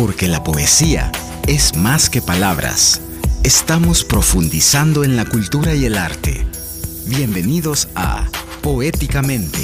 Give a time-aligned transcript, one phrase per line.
[0.00, 1.12] Porque la poesía
[1.46, 3.02] es más que palabras.
[3.44, 6.46] Estamos profundizando en la cultura y el arte.
[7.06, 8.26] Bienvenidos a
[8.62, 9.58] Poéticamente.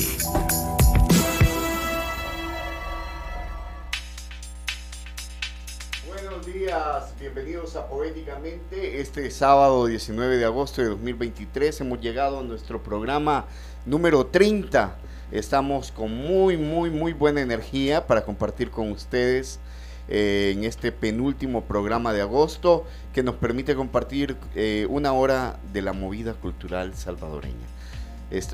[6.07, 9.00] Buenos días, bienvenidos a Poéticamente.
[9.00, 13.46] Este sábado 19 de agosto de 2023 hemos llegado a nuestro programa
[13.87, 14.98] número 30.
[15.32, 19.61] Estamos con muy, muy, muy buena energía para compartir con ustedes
[20.09, 25.82] eh, en este penúltimo programa de agosto que nos permite compartir eh, una hora de
[25.82, 27.67] la movida cultural salvadoreña.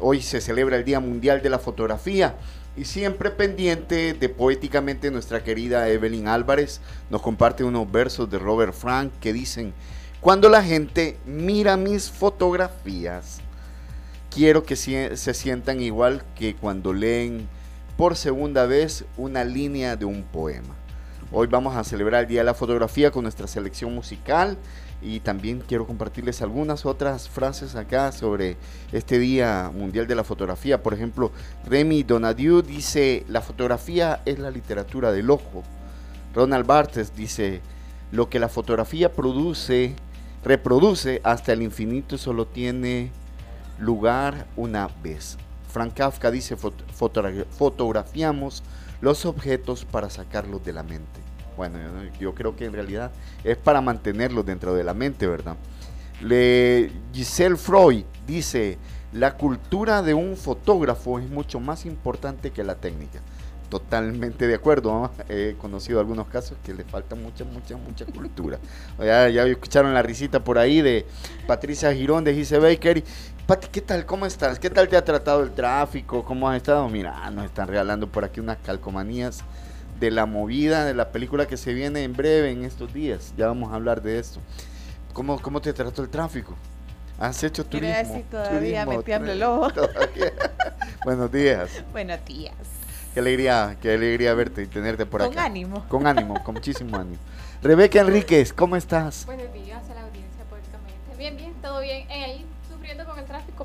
[0.00, 2.36] hoy se celebra el Día Mundial de la Fotografía
[2.76, 6.80] y siempre pendiente de poéticamente nuestra querida Evelyn Álvarez
[7.10, 9.74] nos comparte unos versos de Robert Frank que dicen,
[10.20, 13.40] cuando la gente mira mis fotografías,
[14.30, 17.48] quiero que se sientan igual que cuando leen
[17.96, 20.74] por segunda vez una línea de un poema.
[21.34, 24.58] Hoy vamos a celebrar el Día de la Fotografía con nuestra selección musical
[25.00, 28.58] y también quiero compartirles algunas otras frases acá sobre
[28.92, 30.82] este Día Mundial de la Fotografía.
[30.82, 31.32] Por ejemplo,
[31.64, 35.62] Remy Donadieu dice, la fotografía es la literatura del ojo.
[36.34, 37.62] Ronald Barthes dice,
[38.10, 39.94] lo que la fotografía produce,
[40.44, 43.10] reproduce hasta el infinito solo tiene
[43.78, 45.38] lugar una vez.
[45.66, 48.62] Frank Kafka dice, fotografiamos
[49.02, 51.20] los objetos para sacarlos de la mente.
[51.56, 51.78] Bueno,
[52.18, 53.10] yo, creo que en realidad
[53.44, 55.56] es para mantenerlos dentro de la mente, ¿verdad?
[56.22, 58.78] Le, Giselle Freud dice,
[59.12, 63.20] la cultura de un fotógrafo es mucho más importante que la técnica.
[63.68, 65.10] Totalmente de acuerdo.
[65.28, 68.58] He conocido algunos casos que le falta mucha, mucha, mucha cultura.
[68.98, 71.06] Ya, ya escucharon la risita por ahí de
[71.46, 73.02] Patricia Girón de Gise Baker.
[73.52, 74.06] Pati, ¿qué tal?
[74.06, 74.58] ¿Cómo estás?
[74.58, 76.24] ¿Qué tal te ha tratado el tráfico?
[76.24, 76.88] ¿Cómo has estado?
[76.88, 79.44] Mira, nos están regalando por aquí unas calcomanías
[80.00, 83.34] de la movida de la película que se viene en breve en estos días.
[83.36, 84.40] Ya vamos a hablar de esto.
[85.12, 86.56] ¿Cómo, cómo te trató el tráfico?
[87.18, 87.94] ¿Has hecho turismo?
[87.94, 89.68] Decir, todavía metiendo el ojo.
[91.04, 91.84] Buenos días.
[91.92, 92.54] Buenos días.
[93.12, 95.28] Qué alegría, qué alegría verte y tenerte por acá.
[95.28, 95.84] Con ánimo.
[95.90, 97.18] Con ánimo, con muchísimo ánimo.
[97.62, 99.26] Rebeca Enríquez, ¿cómo estás?
[99.26, 99.61] Buenos días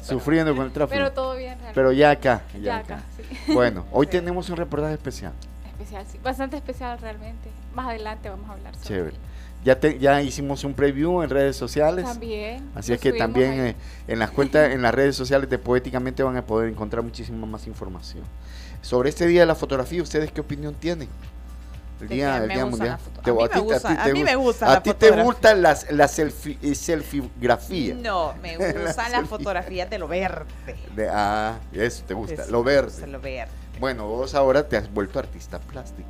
[0.01, 0.97] sufriendo con el tráfico.
[0.97, 1.49] Pero todo bien.
[1.49, 1.73] Realmente.
[1.73, 2.41] Pero ya acá.
[2.61, 3.03] Ya, acá.
[3.15, 3.53] sí.
[3.53, 5.33] Bueno, hoy tenemos un reportaje especial.
[5.71, 6.19] Especial, sí.
[6.23, 7.49] Bastante especial realmente.
[7.73, 9.17] Más adelante vamos a hablar sobre Chévere.
[9.63, 12.05] Ya, ya hicimos un preview en redes sociales.
[12.05, 12.69] También.
[12.75, 13.75] Así es que también eh,
[14.07, 17.67] en las cuentas, en las redes sociales de Poéticamente van a poder encontrar muchísima más
[17.67, 18.23] información.
[18.81, 21.09] Sobre este día de la fotografía, ¿ustedes qué opinión tienen?
[22.01, 22.99] El día, el día mundial.
[23.97, 24.71] A, mí me gusta.
[24.71, 27.95] A ti te gustan las la selfie, eh, selfigrafía.
[27.95, 30.45] No, me gustan las fotografías de lo verde.
[30.95, 33.07] De, ah, eso te gusta, lo verde.
[33.07, 33.51] Lo verde.
[33.79, 36.07] Bueno, vos ahora te has vuelto artista plástica.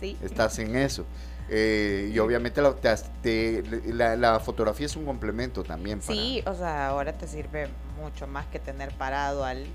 [0.00, 0.16] sí.
[0.22, 1.04] Estás en eso.
[1.48, 6.00] Eh, y obviamente la, la, fotografía es un complemento también.
[6.00, 7.68] Sí, o sea, ahora te sirve
[8.00, 9.66] mucho más que tener parado al,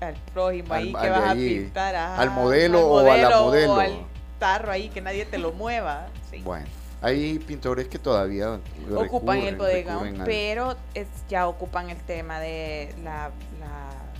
[0.00, 1.94] al prójimo ahí que vas a pintar.
[1.94, 3.72] al, modelo o a la modelo.
[3.74, 4.06] O al
[4.40, 6.08] tarro ahí que nadie te lo mueva.
[6.42, 6.66] Bueno.
[7.02, 8.60] Hay pintores que todavía
[8.94, 13.30] ocupan el bodegón, pero es, ya ocupan el tema de la,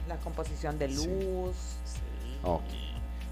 [0.08, 1.56] la, composición de luz.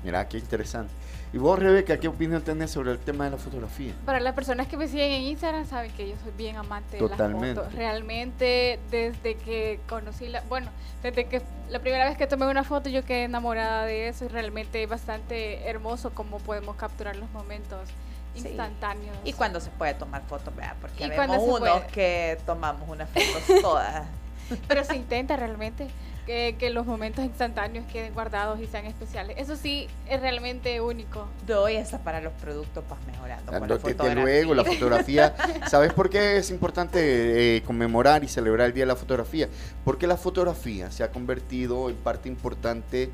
[0.04, 0.92] Mira, qué interesante.
[1.32, 3.92] ¿Y vos, Rebeca, qué opinión tenés sobre el tema de la fotografía?
[4.06, 7.08] Para las personas que me siguen en Instagram saben que yo soy bien amante de
[7.08, 7.72] las fotos.
[7.74, 10.40] Realmente, desde que conocí la...
[10.42, 10.70] Bueno,
[11.02, 14.28] desde que la primera vez que tomé una foto yo quedé enamorada de eso y
[14.28, 17.80] realmente es bastante hermoso cómo podemos capturar los momentos
[18.34, 19.16] instantáneos.
[19.24, 24.06] Y cuando se puede tomar fotos, vea, porque vemos unos que tomamos unas fotos todas.
[24.68, 25.88] Pero se intenta realmente
[26.28, 29.36] que, los momentos instantáneos queden guardados y sean especiales.
[29.38, 31.26] Eso sí, es realmente único.
[31.46, 33.78] Doy esa para los productos para mejorando.
[33.78, 35.34] Desde luego, la fotografía.
[35.68, 39.48] ¿Sabes por qué es importante eh, conmemorar y celebrar el Día de la Fotografía?
[39.84, 43.10] Porque la fotografía se ha convertido en parte importante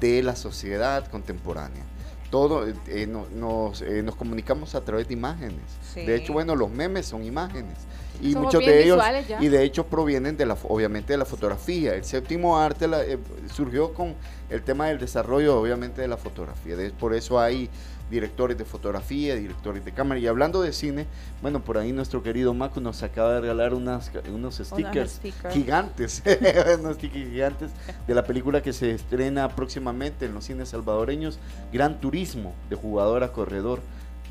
[0.00, 1.84] de la sociedad contemporánea
[2.30, 5.62] todo eh, nos, eh, nos, comunicamos a través de imágenes.
[5.94, 7.78] De hecho, bueno, los memes son imágenes
[8.22, 9.02] y muchos de ellos
[9.40, 11.94] y de hecho provienen de la obviamente de la fotografía.
[11.94, 13.18] El séptimo arte eh,
[13.52, 14.14] surgió con
[14.50, 16.76] el tema del desarrollo obviamente de la fotografía.
[16.98, 17.68] por eso hay
[18.10, 20.20] directores de fotografía, directores de cámara.
[20.20, 21.06] Y hablando de cine,
[21.42, 25.20] bueno, por ahí nuestro querido Macu nos acaba de regalar unas, unos stickers,
[25.50, 26.22] gigantes,
[26.78, 27.70] unos stickers gigantes
[28.06, 31.38] de la película que se estrena próximamente en los cines salvadoreños,
[31.72, 33.80] Gran Turismo, de jugador a corredor,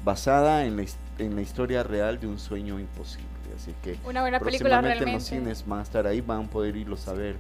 [0.03, 0.86] basada en la,
[1.18, 3.32] en la historia real de un sueño imposible.
[3.55, 5.09] Así que una buena película realmente.
[5.09, 7.35] en los cines van a estar ahí, van a poder irlos a ver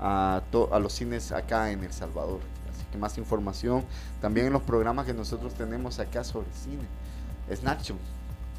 [0.00, 2.40] a, a los cines acá en El Salvador
[2.98, 3.84] más información
[4.20, 6.84] también en los programas que nosotros tenemos acá sobre cine.
[7.54, 7.96] Snapchat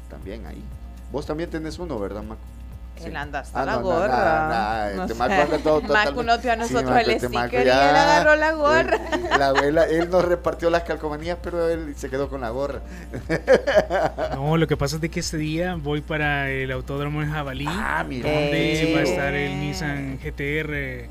[0.08, 0.62] también ahí.
[1.10, 2.22] Vos también tenés uno, ¿verdad,
[2.96, 3.08] Maco?
[3.08, 4.92] Él anda hasta la gorra.
[4.94, 5.14] No,
[5.88, 9.00] Macu no dio a nosotros el este sticker y él agarró la gorra.
[9.62, 12.80] Él, él, nos repartió las calcomanías, pero él se quedó con la gorra.
[14.34, 17.66] No, lo que pasa es de que este día voy para el autódromo de Jabalí,
[17.68, 18.30] ah, mira.
[18.30, 21.08] donde va a estar el Nissan GTR eh,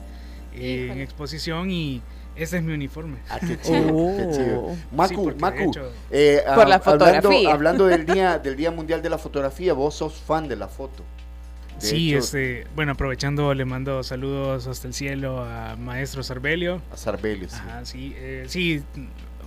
[0.54, 2.02] en exposición y
[2.36, 3.18] ese es mi uniforme.
[3.30, 4.76] Ah, qué chido, qué chido.
[4.92, 5.72] Macu, Macu,
[6.12, 7.54] eh, Por la fotografía.
[7.54, 10.68] Hablando, hablando del día del Día Mundial de la Fotografía, vos sos fan de la
[10.68, 11.04] foto.
[11.78, 16.82] Sí, este, bueno, aprovechando, le mando saludos hasta el cielo a Maestro Sarbelio.
[16.92, 17.58] A Sarbelio, sí.
[17.84, 18.84] sí, eh, sí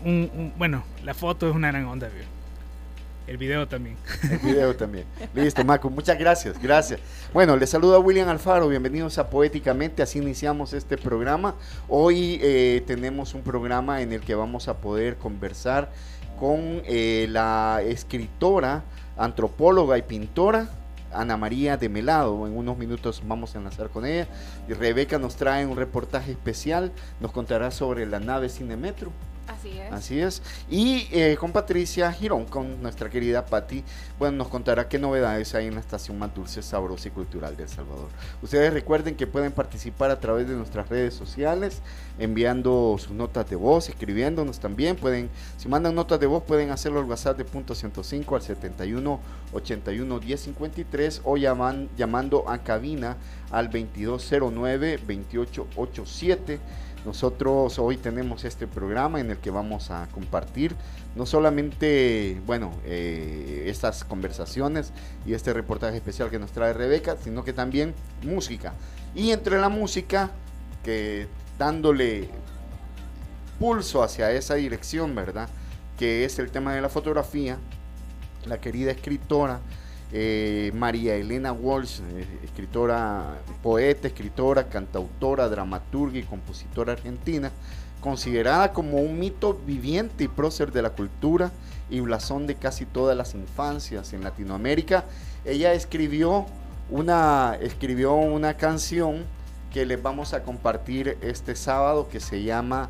[0.04, 2.24] un, bueno, la foto es una gran onda, ¿vio?
[3.26, 3.96] El video también.
[4.22, 5.04] El video también.
[5.34, 7.00] Listo, Macu, muchas gracias, gracias.
[7.34, 11.54] Bueno, les saludo a William Alfaro, bienvenidos a Poéticamente, así iniciamos este programa.
[11.88, 15.90] Hoy eh, tenemos un programa en el que vamos a poder conversar
[16.40, 18.84] con eh, la escritora,
[19.18, 20.70] antropóloga y pintora
[21.12, 22.46] Ana María de Melado.
[22.46, 24.28] En unos minutos vamos a enlazar con ella.
[24.68, 29.12] Y Rebeca nos trae un reportaje especial, nos contará sobre la nave Cinemetro.
[29.48, 29.92] Así es.
[29.92, 30.42] Así es.
[30.68, 33.82] Y eh, con Patricia Girón, con nuestra querida Patti,
[34.18, 37.62] bueno, nos contará qué novedades hay en la estación más dulce, sabrosa y cultural de
[37.62, 38.08] El Salvador.
[38.42, 41.80] Ustedes recuerden que pueden participar a través de nuestras redes sociales,
[42.18, 44.96] enviando sus notas de voz, escribiéndonos también.
[44.96, 49.20] Pueden, si mandan notas de voz, pueden hacerlo al WhatsApp de punto 105 al 71
[49.52, 53.16] 81 1053 o llaman, llamando a cabina
[53.50, 56.60] al 2209 2887
[57.04, 60.74] nosotros hoy tenemos este programa en el que vamos a compartir
[61.14, 64.92] no solamente, bueno, eh, estas conversaciones
[65.26, 68.74] y este reportaje especial que nos trae Rebeca, sino que también música.
[69.14, 70.30] Y entre la música,
[70.84, 71.26] que
[71.58, 72.28] dándole
[73.58, 75.48] pulso hacia esa dirección, ¿verdad?
[75.98, 77.58] Que es el tema de la fotografía,
[78.44, 79.60] la querida escritora
[80.12, 87.50] eh, María Elena Walsh, eh, escritora, poeta, escritora, cantautora, dramaturga y compositora argentina,
[88.00, 91.50] considerada como un mito viviente y prócer de la cultura
[91.90, 95.04] y blasón de casi todas las infancias en Latinoamérica.
[95.44, 96.46] Ella escribió
[96.90, 99.24] una, escribió una canción
[99.72, 102.88] que les vamos a compartir este sábado que se llama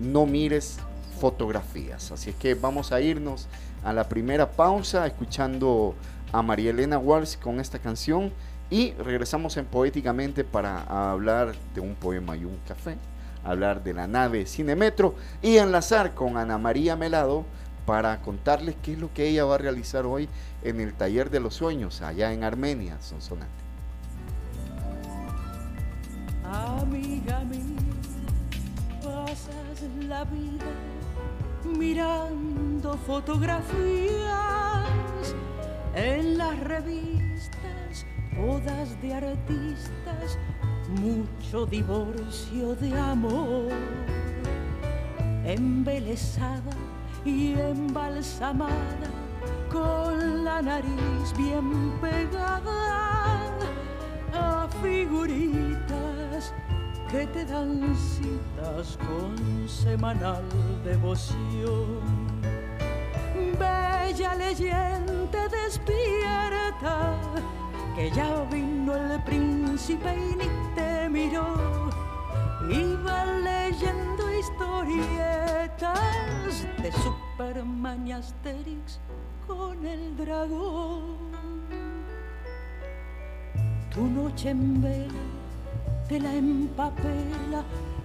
[0.00, 0.78] No mires
[1.20, 2.10] fotografías.
[2.10, 3.48] Así es que vamos a irnos
[3.84, 5.94] a la primera pausa escuchando
[6.34, 8.32] a María Elena Walsh con esta canción
[8.68, 10.82] y regresamos en Poéticamente para
[11.12, 12.96] hablar de un poema y un café,
[13.44, 17.44] hablar de la nave Cinemetro y enlazar con Ana María Melado
[17.86, 20.28] para contarles qué es lo que ella va a realizar hoy
[20.64, 23.48] en el Taller de los Sueños allá en Armenia, Sonsonate.
[26.42, 27.62] Amiga mía,
[29.04, 30.64] pasas la vida
[31.64, 34.63] mirando fotografías
[35.94, 38.06] en las revistas,
[38.36, 40.38] bodas de artistas,
[41.00, 43.70] mucho divorcio de amor.
[45.44, 46.76] Embelesada
[47.24, 49.10] y embalsamada,
[49.70, 53.50] con la nariz bien pegada
[54.32, 56.52] a figuritas
[57.10, 60.42] que te dan citas con semanal
[60.84, 62.24] devoción
[63.58, 65.13] bella leyenda
[67.96, 71.90] que ya vino el príncipe y ni te miró.
[72.68, 75.98] Iba leyendo historietas
[76.82, 79.00] de Superman y Asterix
[79.46, 81.32] con el dragón.
[83.92, 85.12] Tu noche en vela
[86.08, 87.62] te la empapela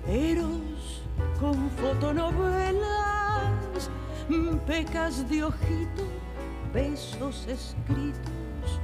[0.08, 1.02] Eros
[1.40, 3.10] con fotonovelas
[4.68, 6.04] pecas de ojito,
[6.74, 8.80] besos escritos,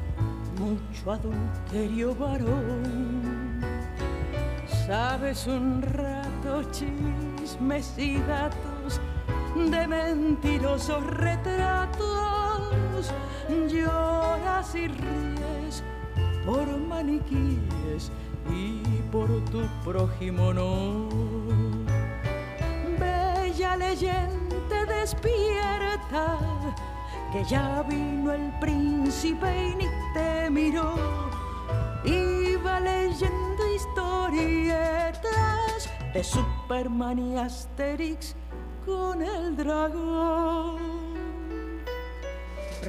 [0.60, 3.62] mucho adulterio varón.
[4.88, 9.02] Sabes un rato chismes y datos
[9.56, 13.12] de mentirosos retratos,
[13.68, 15.84] lloras y ríes
[16.46, 18.12] por maniquíes
[18.52, 21.10] y por tu prójimo no.
[23.00, 26.38] Bella leyenda despierta,
[27.36, 30.96] que ya vino el príncipe y ni te miró.
[32.06, 35.20] Iba leyendo historietas
[36.14, 38.38] de Superman y Asterix
[38.86, 40.78] con el dragón.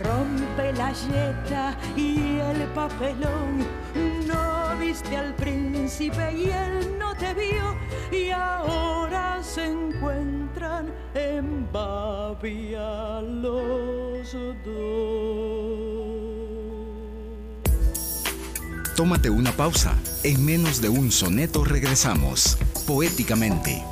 [0.05, 3.67] Rompe la yeta y el papelón,
[4.97, 7.77] viste al príncipe y él no te vio
[8.11, 14.33] y ahora se encuentran en Babia los
[14.65, 15.37] dos.
[18.97, 19.95] Tómate una pausa.
[20.23, 23.85] En menos de un soneto regresamos, poéticamente.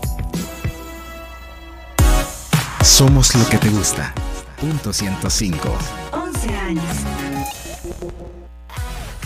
[2.82, 4.14] Somos lo que te gusta.
[4.58, 5.78] Punto 105.
[6.12, 7.23] 11 años.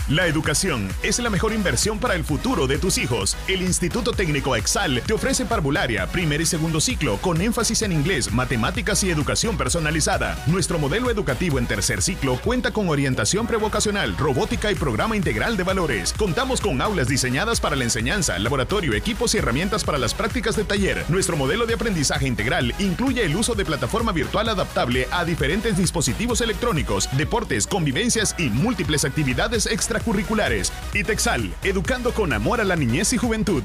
[0.09, 3.37] La educación es la mejor inversión para el futuro de tus hijos.
[3.47, 8.31] El Instituto Técnico Exal te ofrece parvularia, primer y segundo ciclo, con énfasis en inglés,
[8.31, 10.35] matemáticas y educación personalizada.
[10.47, 15.63] Nuestro modelo educativo en tercer ciclo cuenta con orientación prevocacional, robótica y programa integral de
[15.63, 16.11] valores.
[16.13, 20.63] Contamos con aulas diseñadas para la enseñanza, laboratorio, equipos y herramientas para las prácticas de
[20.63, 21.05] taller.
[21.09, 26.41] Nuestro modelo de aprendizaje integral incluye el uso de plataforma virtual adaptable a diferentes dispositivos
[26.41, 30.71] electrónicos, deportes, convivencias y múltiples actividades extra curriculares.
[30.93, 33.63] Y Texal, educando con amor a la niñez y juventud.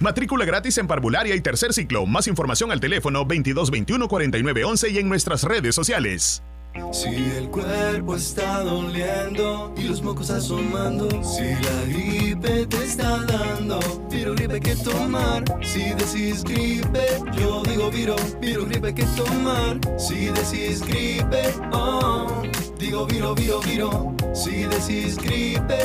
[0.00, 2.06] Matrícula gratis en parvularia y tercer ciclo.
[2.06, 6.42] Más información al teléfono 2221 4911 y en nuestras redes sociales.
[6.90, 13.78] Si el cuerpo está doliendo y los mocos asomando, si la gripe te está dando,
[14.10, 15.44] viro gripe que tomar.
[15.62, 17.06] Si decís gripe,
[17.38, 19.78] yo digo viro, viro gripe que tomar.
[19.98, 22.42] Si decís gripe, oh,
[22.78, 24.14] digo viro, viro, viro.
[24.34, 25.78] Si decís gripe,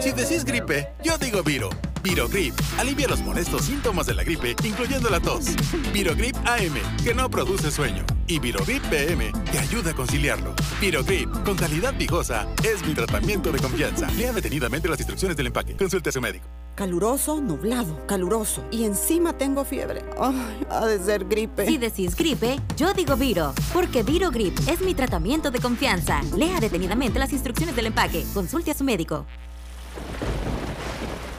[0.00, 1.70] si decís gripe, yo digo viro.
[2.02, 5.46] Virogrip alivia los molestos síntomas de la gripe, incluyendo la tos.
[5.92, 8.04] Virogrip AM, que no produce sueño.
[8.26, 9.94] Y Virogrip PM, que ayuda a
[10.32, 10.54] conciliarlo.
[10.80, 14.10] Virogrip, con calidad vigosa, es mi tratamiento de confianza.
[14.12, 15.76] Lea detenidamente las instrucciones del empaque.
[15.76, 16.46] Consulte a su médico.
[16.74, 18.64] Caluroso, nublado, caluroso.
[18.70, 20.02] Y encima tengo fiebre.
[20.18, 21.66] Ay, ha de ser gripe.
[21.66, 23.52] Si decís gripe, yo digo Viro.
[23.72, 26.20] Porque Virogrip es mi tratamiento de confianza.
[26.36, 28.24] Lea detenidamente las instrucciones del empaque.
[28.32, 29.26] Consulte a su médico.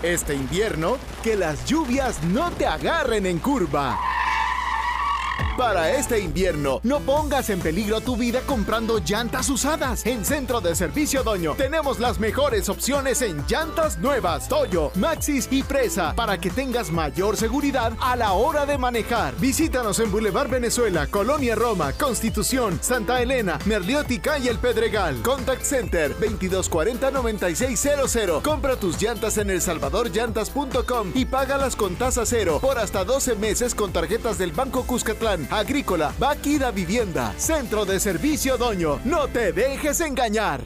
[0.03, 3.97] Este invierno, que las lluvias no te agarren en curva.
[5.57, 10.03] Para este invierno, no pongas en peligro tu vida comprando llantas usadas.
[10.05, 15.61] En Centro de Servicio Doño tenemos las mejores opciones en llantas nuevas, Toyo, Maxis y
[15.61, 19.35] Presa para que tengas mayor seguridad a la hora de manejar.
[19.39, 25.21] Visítanos en Boulevard Venezuela, Colonia Roma, Constitución, Santa Elena, Merliótica y El Pedregal.
[25.21, 28.41] Contact Center 2240-9600.
[28.41, 33.93] Compra tus llantas en elsalvadorllantas.com y págalas con tasa cero por hasta 12 meses con
[33.93, 38.99] tarjetas del Banco Cuscatlán Agrícola, Vaquida Vivienda, Centro de Servicio Doño.
[39.03, 40.61] No te dejes engañar.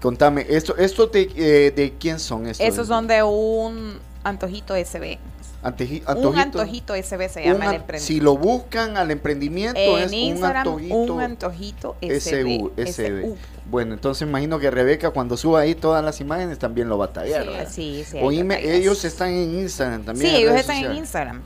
[0.00, 2.66] Contame, esto, esto de, eh, de quién son estos?
[2.66, 5.18] Esos son de un antojito SB
[5.64, 7.98] un antojito SB se llama el emprendimiento.
[7.98, 13.34] Si lo buscan al emprendimiento es un antojito, un antojito SB,
[13.66, 17.12] Bueno, entonces imagino que Rebeca cuando suba ahí todas las imágenes también lo va a
[17.12, 17.46] tallar.
[17.70, 20.30] Sí, sí, ellos están en Instagram también.
[20.30, 21.42] Sí, ellos están en Instagram.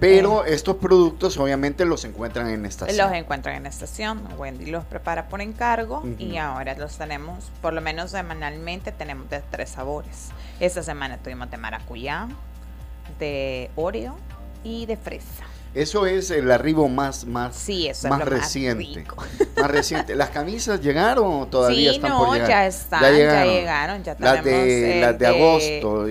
[0.00, 2.96] Pero estos productos obviamente los encuentran en estación.
[2.96, 4.22] Los encuentran en estación.
[4.38, 9.42] Wendy los prepara por encargo y ahora los tenemos, por lo menos semanalmente, tenemos de
[9.50, 10.28] tres sabores.
[10.60, 12.28] Esta semana tuvimos de maracuyá,
[13.18, 14.16] de Oreo
[14.64, 15.44] y de fresa.
[15.76, 19.04] Eso es el arribo más, más, sí, más reciente.
[19.56, 20.14] Más, reciente.
[20.14, 22.48] ¿Las camisas llegaron todavía están no, por llegar?
[22.48, 24.02] ya están, ya llegaron.
[24.02, 26.06] Ya, las de, las de, agosto.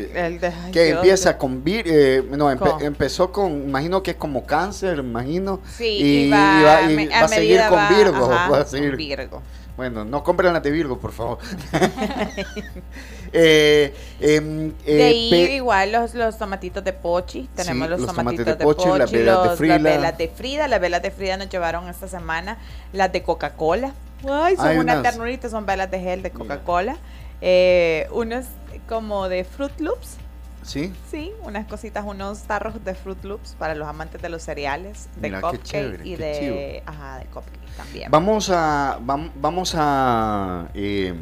[0.71, 5.61] que empieza con vir, eh, no, empezó con, imagino que es como cáncer, imagino.
[5.77, 8.29] Sí, y, va, a, seguir con Virgo.
[8.29, 8.95] va a seguir.
[8.95, 9.41] Virgo.
[9.77, 11.37] Bueno, no compren las de Virgo, por favor.
[13.33, 17.49] eh, em, eh, de ahí igual los, los tomatitos de pochi.
[17.55, 19.77] Tenemos los, tomatitos, de, pochi, las velas de Frida.
[19.77, 20.67] Las velas de Frida.
[20.69, 22.57] Las velas de Frida nos llevaron esta semana
[22.93, 23.93] las de Coca-Cola.
[24.29, 26.95] Ay, son una ternurita, son velas de gel de Coca-Cola.
[27.41, 28.45] Eh, unos
[28.87, 30.17] como de Fruit Loops.
[30.65, 30.91] ¿Sí?
[31.11, 35.31] Sí, unas cositas, unos tarros de Fruit Loops para los amantes de los cereales, de
[35.39, 38.09] cupcake y de, ajá, de cupcake también.
[38.09, 41.13] Vamos a, vamos a, eh,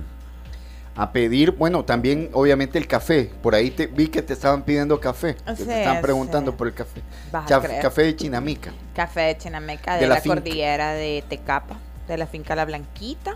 [0.95, 3.31] a pedir, bueno, también obviamente el café.
[3.41, 5.33] Por ahí te, vi que te estaban pidiendo café.
[5.33, 7.01] te estaban preguntando por el café.
[7.81, 8.72] café de Chinamica.
[8.96, 13.35] Café de Chinamica de, la, cordillera de Tecapa, de la finca La Blanquita.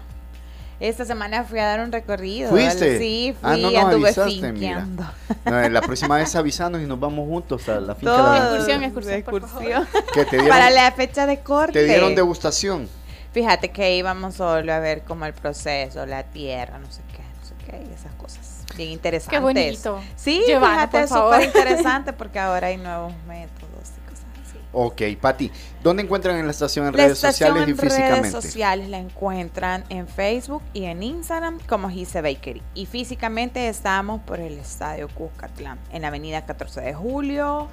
[0.79, 2.51] Esta semana fui a dar un recorrido.
[2.51, 2.99] ¿Fuiste?
[2.99, 5.03] Sí, ah, fui, ah, no anduve finqueando.
[5.45, 8.15] la próxima vez avisanos y nos vamos juntos a la finca.
[8.15, 9.87] Todo, la excursión, excursión, excursión.
[10.47, 11.73] Para la fecha de corte.
[11.73, 12.87] ¿Te dieron degustación?
[13.31, 17.45] Fíjate que íbamos solo a ver como el proceso, la tierra, no sé qué, no
[17.45, 18.63] sé qué, y esas cosas.
[18.75, 19.37] Bien interesantes.
[19.37, 20.01] Qué bonito.
[20.15, 23.66] Sí, fíjate, es súper interesante porque ahora hay nuevos métodos
[24.73, 25.51] Ok, Pati,
[25.81, 28.17] ¿dónde encuentran en la estación en redes sociales y físicamente?
[28.17, 32.61] En redes sociales la encuentran en Facebook y en Instagram como Gise Bakery.
[32.73, 37.69] Y físicamente estamos por el Estadio Cuscatlán, en la avenida 14 de Julio,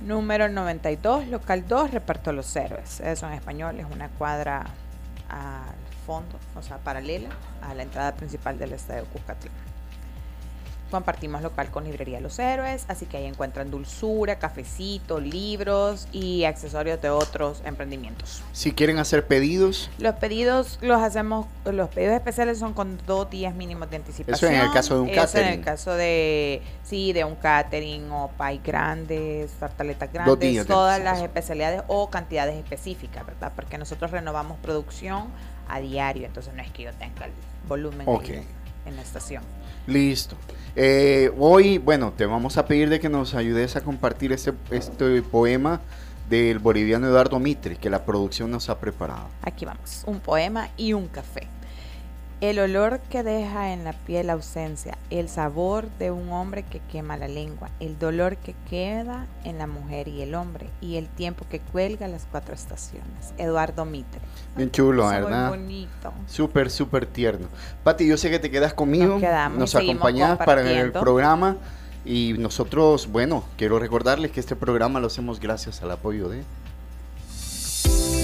[0.00, 3.00] número 92, local 2, Reparto Los Héroes.
[3.00, 4.64] Eso en español es una cuadra
[5.28, 5.74] al
[6.06, 7.28] fondo, o sea, paralela
[7.62, 9.73] a la entrada principal del Estadio Cuscatlán.
[10.90, 17.00] Compartimos local con Librería Los Héroes, así que ahí encuentran dulzura, cafecito, libros y accesorios
[17.02, 18.42] de otros emprendimientos.
[18.52, 19.90] Si quieren hacer pedidos.
[19.98, 24.52] Los pedidos los hacemos, los pedidos especiales son con dos días mínimos de anticipación.
[24.52, 25.46] Eso en el caso de un catering.
[25.46, 31.20] en el caso de, sí, de un catering o pay grandes, tartaletas grandes, todas las
[31.20, 33.52] especialidades o cantidades específicas, ¿verdad?
[33.56, 35.28] Porque nosotros renovamos producción
[35.68, 37.32] a diario, entonces no es que yo tenga el
[37.68, 38.06] volumen
[38.86, 39.42] en la estación.
[39.86, 40.36] Listo.
[40.76, 45.22] Eh, hoy, bueno, te vamos a pedir de que nos ayudes a compartir este, este
[45.22, 45.80] poema
[46.28, 49.28] del boliviano Eduardo Mitre, que la producción nos ha preparado.
[49.42, 51.48] Aquí vamos, un poema y un café.
[52.40, 57.16] El olor que deja en la piel ausencia, el sabor de un hombre que quema
[57.16, 61.46] la lengua, el dolor que queda en la mujer y el hombre, y el tiempo
[61.48, 63.32] que cuelga las cuatro estaciones.
[63.38, 64.20] Eduardo Mitre.
[64.56, 65.48] Bien chulo, ¿verdad?
[65.48, 66.12] Muy bonito.
[66.26, 67.46] Súper, súper tierno.
[67.82, 71.56] Pati, yo sé que te quedas conmigo, nos, nos acompañas para el programa.
[72.04, 76.42] Y nosotros, bueno, quiero recordarles que este programa lo hacemos gracias al apoyo de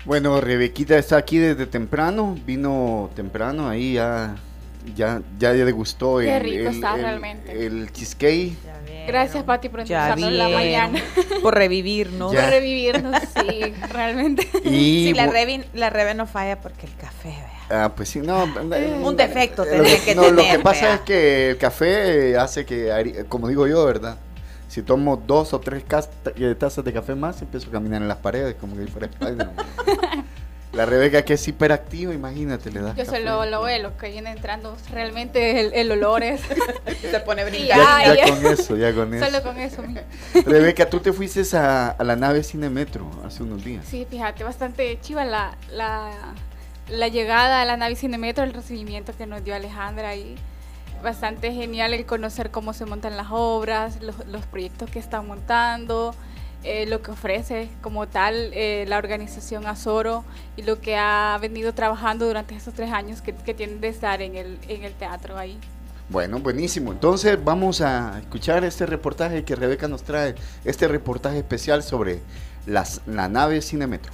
[0.06, 4.36] Bueno, Rebequita está aquí desde temprano, vino temprano, ahí ya
[4.96, 7.66] ya, ya degustó el, rico está realmente.
[7.66, 8.54] el cheesecake.
[9.12, 11.00] Gracias, Pati, por endulzarnos la mañana.
[11.42, 12.34] Por revivirnos.
[12.34, 14.48] Por revivirnos, sí, realmente.
[14.64, 17.84] Y sí, la Rebe, la Rebe no falla porque el café, vea.
[17.86, 18.44] Ah, pues sí, no.
[18.44, 20.36] Un defecto tendría que no, tener.
[20.36, 24.18] Lo que pasa es que el café hace que, como digo yo, ¿verdad?
[24.68, 25.84] Si tomo dos o tres
[26.36, 29.54] eh, tazas de café más, empiezo a caminar en las paredes como que fuera Spider-Man.
[30.72, 32.94] La Rebeca que es hiperactiva, imagínate, le da.
[32.94, 36.42] Yo solo lo veo, que viene entrando realmente el, el olor es.
[37.02, 37.84] Se pone brillante.
[37.84, 39.26] Ya, ya, con eso, ya con eso.
[39.26, 39.84] Solo con eso.
[40.46, 43.84] Rebeca, tú te fuiste a, a, la nave Cinemetro hace unos días.
[43.90, 46.12] Sí, fíjate, bastante chiva la, la,
[46.88, 50.36] la llegada a la nave Cinemetro, el recibimiento que nos dio Alejandra ahí.
[51.02, 56.14] Bastante genial el conocer cómo se montan las obras, los, los proyectos que están montando
[56.64, 60.26] eh, lo que ofrece como tal eh, la organización Azoro
[60.58, 64.22] y lo que ha venido trabajando durante estos tres años que, que tienen de estar
[64.22, 65.58] en el, en el teatro ahí.
[66.10, 66.92] Bueno, buenísimo.
[66.92, 72.20] Entonces vamos a escuchar este reportaje que Rebeca nos trae, este reportaje especial sobre
[72.66, 74.12] las, la nave Cinemetro.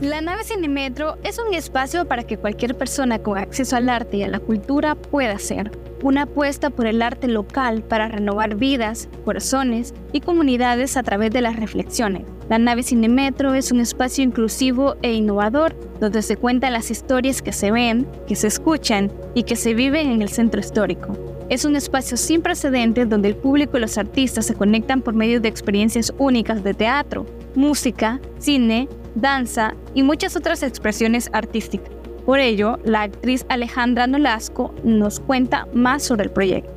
[0.00, 4.22] La nave Cinemetro es un espacio para que cualquier persona con acceso al arte y
[4.24, 5.70] a la cultura pueda ser
[6.02, 11.40] una apuesta por el arte local para renovar vidas, corazones y comunidades a través de
[11.40, 12.22] las reflexiones.
[12.48, 17.52] La nave Cinemetro es un espacio inclusivo e innovador donde se cuentan las historias que
[17.52, 21.16] se ven, que se escuchan y que se viven en el centro histórico.
[21.48, 25.40] Es un espacio sin precedentes donde el público y los artistas se conectan por medio
[25.40, 31.99] de experiencias únicas de teatro, música, cine, danza y muchas otras expresiones artísticas.
[32.30, 36.70] Por ello, la actriz Alejandra Nolasco nos cuenta más sobre el proyecto.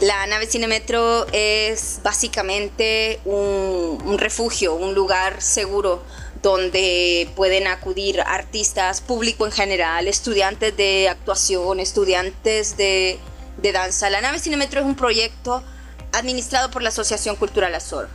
[0.00, 6.02] La nave Cinemetro es básicamente un, refugio, un lugar seguro
[6.42, 13.20] donde pueden acudir artistas, público en general, estudiantes de actuación, estudiantes de,
[13.58, 14.10] de danza.
[14.10, 15.62] La nave Cinemetro es un proyecto
[16.10, 18.08] administrado por la Asociación Cultural Azor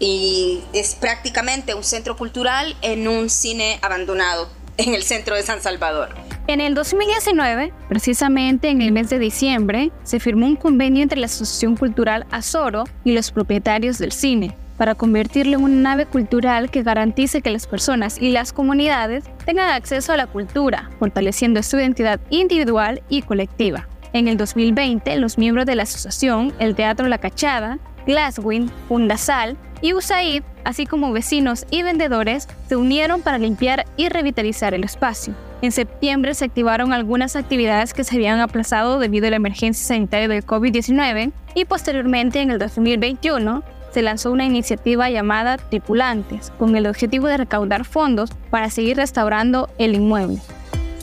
[0.00, 5.60] y es prácticamente un centro cultural en un cine abandonado en el centro de San
[5.60, 6.10] Salvador.
[6.48, 11.26] En el 2019, precisamente en el mes de diciembre, se firmó un convenio entre la
[11.26, 16.82] Asociación Cultural Azoro y los propietarios del cine para convertirlo en una nave cultural que
[16.82, 22.18] garantice que las personas y las comunidades tengan acceso a la cultura, fortaleciendo su identidad
[22.30, 23.86] individual y colectiva.
[24.12, 29.92] En el 2020, los miembros de la asociación, el Teatro La Cachada, Glasswind, Fundasal y
[29.92, 35.34] USAID, así como vecinos y vendedores, se unieron para limpiar y revitalizar el espacio.
[35.60, 40.28] En septiembre se activaron algunas actividades que se habían aplazado debido a la emergencia sanitaria
[40.28, 46.86] del COVID-19 y posteriormente en el 2021 se lanzó una iniciativa llamada Tripulantes, con el
[46.86, 50.40] objetivo de recaudar fondos para seguir restaurando el inmueble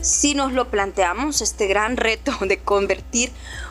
[0.02, 3.30] si nos lo planteamos, este gran reto de convertir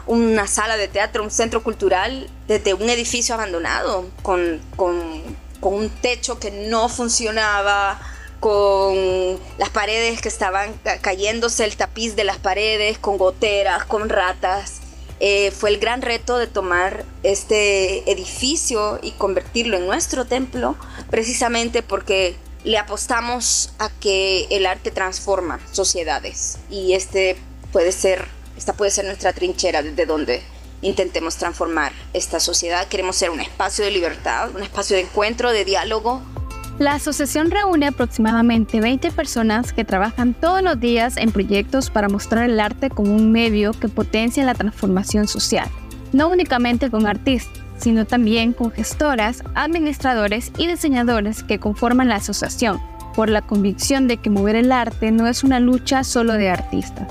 [0.09, 4.59] una sala de teatro, un centro cultural, desde un edificio abandonado, con,
[5.61, 8.01] un techo que no funcionaba,
[8.39, 14.79] con las paredes que estaban cayéndose, el tapiz de las paredes, con goteras, con ratas.
[15.19, 20.75] Eh, fue el gran reto de tomar este edificio y convertirlo en nuestro templo,
[21.11, 27.37] precisamente porque le apostamos a que el arte transforma sociedades y este
[27.71, 28.27] puede ser,
[28.59, 30.41] esta puede ser nuestra trinchera desde donde
[30.81, 32.85] intentemos transformar esta sociedad.
[32.89, 36.21] Queremos ser un espacio de libertad, un espacio de encuentro, de diálogo.
[36.77, 42.49] La asociación reúne aproximadamente 20 personas que trabajan todos los días en proyectos para mostrar
[42.49, 45.69] el arte como un medio que potencia la transformación social,
[46.11, 52.81] no únicamente con artistas sino también con gestoras, administradores y diseñadores que conforman la asociación,
[53.15, 57.07] por la convicción de que mover el arte no es una lucha solo de artistas.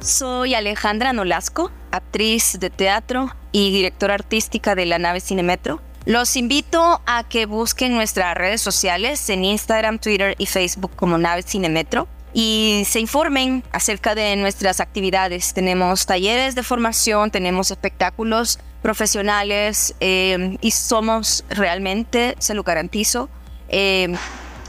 [0.00, 5.80] Soy Alejandra Nolasco, actriz de teatro y directora artística de la nave Cinemetro.
[6.04, 11.42] Los invito a que busquen nuestras redes sociales en Instagram, Twitter y Facebook como Nave
[11.42, 15.52] Cinemetro y se informen acerca de nuestras actividades.
[15.52, 23.28] Tenemos talleres de formación, tenemos espectáculos profesionales eh, y somos realmente, se lo garantizo,
[23.68, 24.14] eh,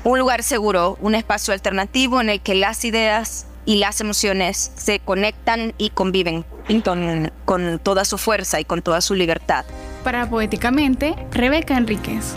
[0.04, 4.98] un lugar seguro, un espacio alternativo en el que las ideas y las emociones se
[4.98, 6.44] conectan y conviven
[6.84, 9.64] con, con toda su fuerza y con toda su libertad.
[10.04, 12.34] Para Poéticamente, Rebeca Enríquez.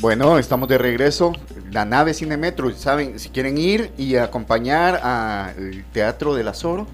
[0.00, 1.32] Bueno, estamos de regreso.
[1.70, 6.88] La nave Cinemetro, saben, si quieren ir y acompañar al Teatro del Azoro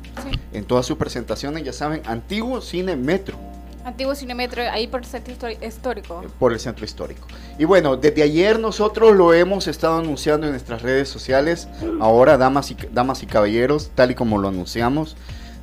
[0.52, 3.55] en todas sus presentaciones, ya saben, antiguo Cine Metro.
[3.86, 6.24] Antiguo Cinemetro, ahí por el centro histórico.
[6.40, 7.28] Por el centro histórico.
[7.56, 11.68] Y bueno, desde ayer nosotros lo hemos estado anunciando en nuestras redes sociales.
[12.00, 15.16] Ahora, damas y, damas y caballeros, tal y como lo anunciamos,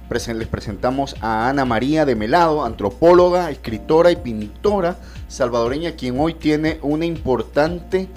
[0.10, 4.96] les presentamos a Ana María de Melado, antropóloga, escritora y pintora
[5.28, 8.08] salvadoreña, quien hoy tiene una importante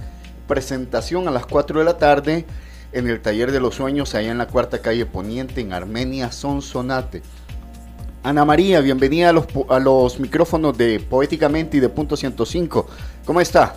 [0.46, 2.44] presentación a las 4 de la tarde
[2.92, 7.22] en el Taller de los Sueños, allá en la cuarta calle Poniente, en Armenia, Sonsonate.
[8.26, 12.88] Ana María, bienvenida a los, a los micrófonos de Poéticamente y de Punto 105.
[13.24, 13.76] ¿Cómo está?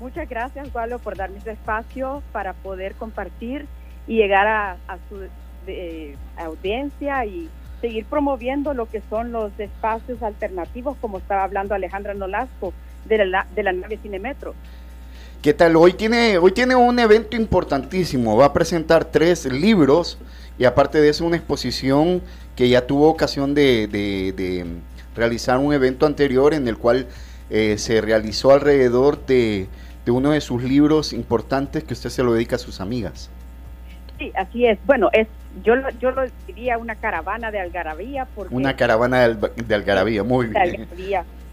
[0.00, 3.66] Muchas gracias, Gualo, por darme este espacio para poder compartir
[4.06, 4.78] y llegar a,
[5.10, 5.16] su
[6.38, 7.50] audiencia y
[7.82, 12.72] seguir promoviendo lo que son los espacios alternativos, como estaba hablando Alejandra Nolasco,
[13.04, 14.54] de la, de la nave Cinemetro.
[15.42, 15.74] ¿Qué tal?
[15.74, 18.36] Hoy tiene, hoy tiene un evento importantísimo.
[18.36, 20.16] Va a presentar tres libros
[20.56, 22.22] y aparte de eso una exposición
[22.54, 24.64] que ya tuvo ocasión de,
[25.16, 27.08] realizar un evento anterior en el cual
[27.50, 29.66] eh, se realizó alrededor de,
[30.06, 33.28] uno de sus libros importantes que usted se lo dedica a sus amigas.
[34.20, 34.78] Sí, así es.
[34.86, 35.26] Bueno, es
[35.64, 38.28] yo, yo lo diría una caravana de algarabía.
[38.32, 40.86] Porque, una caravana de, algarabía, muy bien.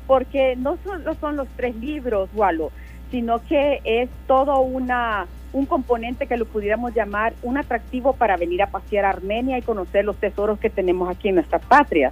[0.05, 2.71] porque no solo son los tres libros, Walo,
[3.11, 8.61] sino que es todo una un componente que lo pudiéramos llamar un atractivo para venir
[8.61, 12.11] a pasear a Armenia y conocer los tesoros que tenemos aquí en nuestra patria.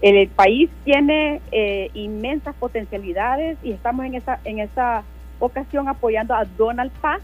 [0.00, 5.04] El, país tiene eh, inmensas potencialidades y estamos en esa, en esa
[5.38, 7.20] ocasión apoyando a Donald Paz,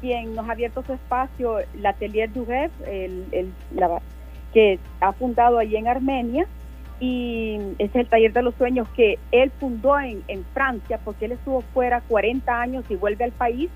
[0.00, 2.46] quien nos ha abierto su espacio, el Atelier du
[2.86, 3.52] el, el,
[4.54, 6.46] que ha fundado allí en Armenia,
[7.02, 11.32] y es el taller de los sueños que él fundó en, en Francia, porque él
[11.32, 13.70] estuvo fuera 40 años y vuelve al país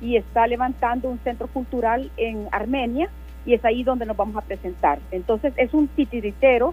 [0.00, 3.10] y está levantando un centro cultural en Armenia
[3.44, 5.00] y es ahí donde nos vamos a presentar.
[5.10, 6.72] Entonces es un titiritero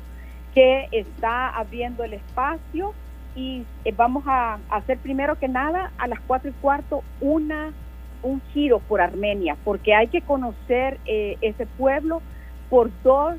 [0.53, 2.93] que está abriendo el espacio
[3.35, 7.73] y eh, vamos a hacer primero que nada a las cuatro y cuarto una
[8.21, 12.21] un giro por Armenia, porque hay que conocer eh, ese pueblo
[12.69, 13.35] por dos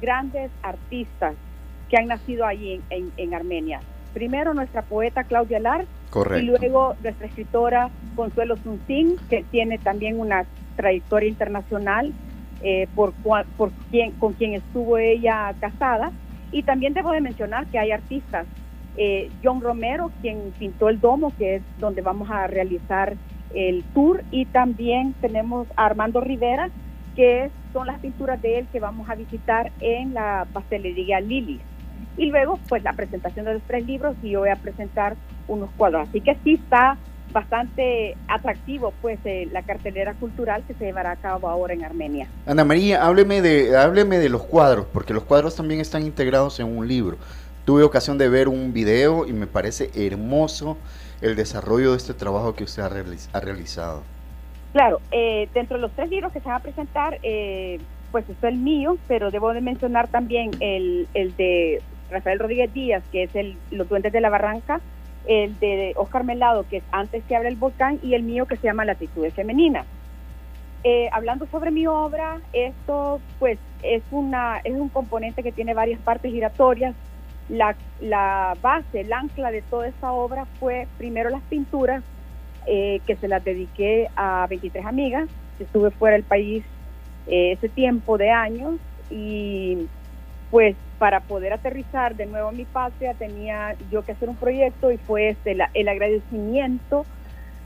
[0.00, 1.34] grandes artistas
[1.88, 3.80] que han nacido allí en, en Armenia.
[4.14, 5.86] Primero nuestra poeta Claudia Lar
[6.38, 10.44] y luego nuestra escritora Consuelo Sunsin, que tiene también una
[10.76, 12.12] trayectoria internacional
[12.62, 13.12] eh, por,
[13.56, 16.10] por quien, con quien estuvo ella casada.
[16.50, 18.46] Y también debo de mencionar que hay artistas.
[18.96, 23.14] Eh, John Romero, quien pintó el domo, que es donde vamos a realizar
[23.54, 24.24] el tour.
[24.30, 26.70] Y también tenemos a Armando Rivera,
[27.14, 31.60] que son las pinturas de él que vamos a visitar en la pastelería Lili.
[32.16, 35.70] Y luego, pues la presentación de los tres libros y yo voy a presentar unos
[35.76, 36.08] cuadros.
[36.08, 36.98] Así que sí está
[37.32, 42.28] bastante atractivo pues eh, la cartelera cultural que se llevará a cabo ahora en Armenia.
[42.46, 46.66] Ana María, hábleme de, hábleme de los cuadros, porque los cuadros también están integrados en
[46.76, 47.16] un libro.
[47.64, 50.78] Tuve ocasión de ver un video y me parece hermoso
[51.20, 54.02] el desarrollo de este trabajo que usted ha, realizado.
[54.72, 57.78] Claro, eh, dentro de los tres libros que se van a presentar, eh,
[58.10, 63.02] pues está el mío, pero debo de mencionar también el, el de Rafael Rodríguez Díaz,
[63.12, 64.80] que es el Los Duendes de la Barranca,
[65.26, 68.56] el de Oscar Melado, que es Antes que abre el volcán, y el mío que
[68.56, 69.84] se llama La actitud femenina.
[70.84, 76.00] Eh, hablando sobre mi obra, esto pues es, una, es un componente que tiene varias
[76.00, 76.94] partes giratorias.
[77.48, 82.02] La, la base, el ancla de toda esta obra fue primero las pinturas,
[82.66, 85.28] eh, que se las dediqué a 23 amigas.
[85.58, 86.64] Estuve fuera del país
[87.28, 88.76] ese tiempo de años
[89.10, 89.86] y
[90.50, 94.90] pues para poder aterrizar de nuevo a mi patria tenía yo que hacer un proyecto
[94.90, 97.04] y fue este, el agradecimiento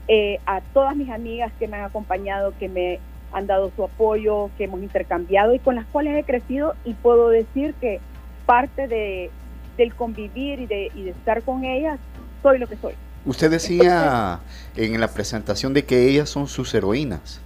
[0.07, 2.99] eh, a todas mis amigas que me han acompañado, que me
[3.31, 7.29] han dado su apoyo, que hemos intercambiado y con las cuales he crecido y puedo
[7.29, 7.99] decir que
[8.45, 9.31] parte de,
[9.77, 11.99] del convivir y de, y de estar con ellas,
[12.41, 12.93] soy lo que soy.
[13.25, 14.41] Usted decía
[14.75, 17.39] en la presentación de que ellas son sus heroínas.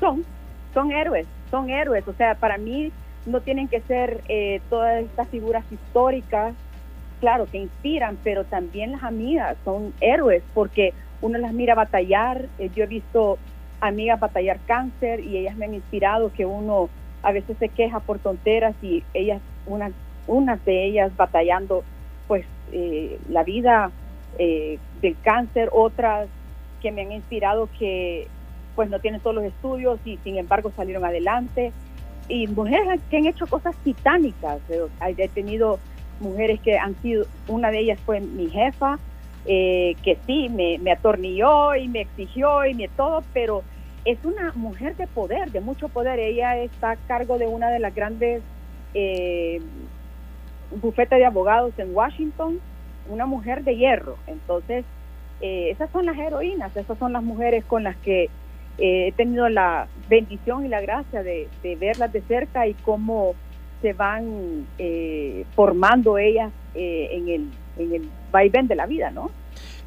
[0.00, 0.24] Son,
[0.76, 2.06] son héroes, son héroes.
[2.06, 2.92] O sea, para mí
[3.24, 6.54] no tienen que ser eh, todas estas figuras históricas,
[7.18, 12.44] claro, que inspiran, pero también las amigas son héroes porque uno las mira batallar.
[12.58, 13.38] Eh, yo he visto
[13.80, 16.90] amigas batallar cáncer y ellas me han inspirado que uno
[17.22, 19.92] a veces se queja por tonteras y ellas, una,
[20.26, 21.84] unas de ellas batallando
[22.28, 23.90] pues eh, la vida
[24.36, 26.28] del cáncer, otras
[26.82, 28.28] que me han inspirado que
[28.76, 31.72] pues no tienen todos los estudios y sin embargo salieron adelante
[32.28, 34.60] y mujeres que han hecho cosas titánicas.
[34.68, 35.78] He tenido
[36.20, 38.98] mujeres que han sido, una de ellas fue mi jefa,
[39.46, 43.62] eh, que sí, me, atornilló y me exigió y me todo, pero
[44.04, 46.18] es una mujer de poder, de mucho poder.
[46.18, 48.42] Ella está a cargo de una de las grandes
[48.94, 49.60] eh,
[50.82, 52.60] bufete de abogados en Washington,
[53.08, 54.16] una mujer de hierro.
[54.26, 54.84] Entonces,
[55.40, 58.30] eh, esas son las heroínas, esas son las mujeres con las que
[58.78, 63.34] eh, he tenido la bendición y la gracia de, verlas de cerca y cómo
[63.82, 69.30] se van eh, formando ellas en, el, en el vaivén de la vida, ¿no?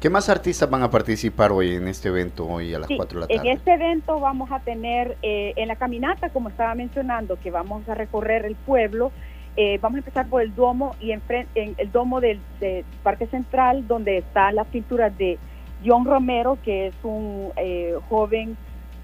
[0.00, 3.20] ¿Qué más artistas van a participar hoy en este evento, hoy a las 4 de
[3.20, 3.50] la tarde?
[3.50, 7.94] En este evento vamos a tener, en la caminata, como estaba mencionando, que vamos a
[7.94, 9.12] recorrer el pueblo,
[9.56, 11.20] eh, vamos a empezar por el domo y en,
[11.54, 12.40] en el domo del,
[13.02, 15.38] Parque Central, donde está la pintura de
[15.84, 18.56] John Romero, que es un eh, joven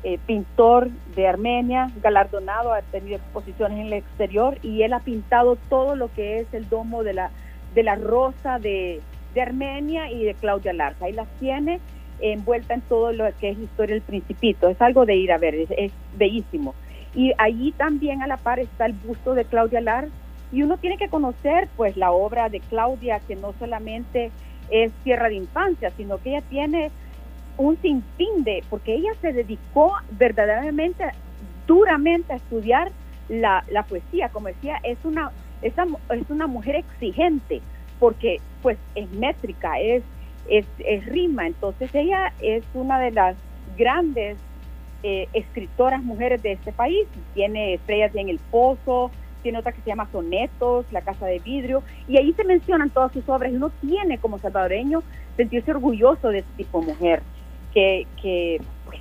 [0.03, 5.57] eh, pintor de Armenia, galardonado, ha tenido exposiciones en el exterior y él ha pintado
[5.69, 7.31] todo lo que es el domo de la,
[7.75, 9.01] de la rosa de,
[9.35, 11.07] de Armenia y de Claudia Larza.
[11.07, 11.81] Ahí las tiene
[12.21, 14.69] envuelta en todo lo que es historia del principito.
[14.69, 16.75] Es algo de ir a ver, es, es bellísimo.
[17.15, 20.13] Y allí también a la par está el busto de Claudia Larza
[20.53, 24.31] y uno tiene que conocer pues la obra de Claudia, que no solamente
[24.71, 26.91] es Tierra de Infancia, sino que ella tiene
[27.59, 31.05] un sinfín de, porque ella se dedicó verdaderamente,
[31.67, 32.91] duramente a estudiar
[33.29, 35.31] la, poesía, como decía, es una,
[35.63, 35.75] es,
[36.11, 37.61] es una mujer exigente,
[37.99, 40.03] porque pues es métrica, es,
[40.49, 43.37] es, rima, entonces ella es una de las
[43.77, 44.37] grandes
[45.03, 49.11] eh, escritoras mujeres de este país, tiene estrellas en el pozo,
[49.43, 53.13] tiene otra que se llama Sonetos, La Casa de Vidrio, y ahí se mencionan todas
[53.13, 53.53] sus obras.
[53.53, 55.05] Y uno tiene como salvadoreño
[55.37, 57.23] sentirse orgulloso de este tipo de mujer,
[57.77, 59.01] que, que pues,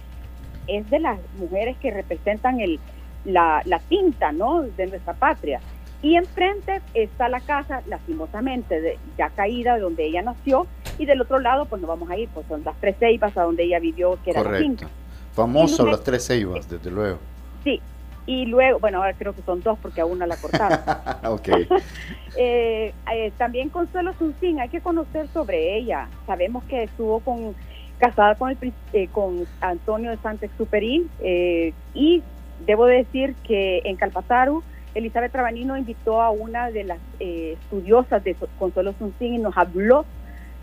[0.68, 2.78] es de las mujeres que representan el,
[3.24, 4.64] la, la tinta ¿no?
[4.64, 5.62] de nuestra patria.
[6.02, 11.40] Y enfrente está la casa, lastimosamente, de, ya caída, donde ella nació, y del otro
[11.40, 14.20] lado, pues no vamos a ir, pues son las tres ceibas a donde ella vivió,
[14.26, 14.84] que era Correcto.
[14.84, 14.90] la
[15.34, 17.20] Famoso las tres ceibas, desde luego.
[17.64, 17.80] Sí,
[18.26, 20.80] y luego, bueno, ahora creo que son dos porque a una la cortaron.
[21.32, 21.50] ok.
[22.38, 26.10] Eh, eh, también Consuelo Sunsin, hay que conocer sobre ella.
[26.26, 27.56] Sabemos que estuvo con
[27.98, 31.08] casada con, el, eh, con Antonio de Santa-Exupéry
[31.94, 32.24] y
[32.66, 38.94] debo decir que en Calpataru, Elizabeth Trabanino invitó a una de las estudiosas de Consuelo
[38.98, 40.06] Sunsin y nos habló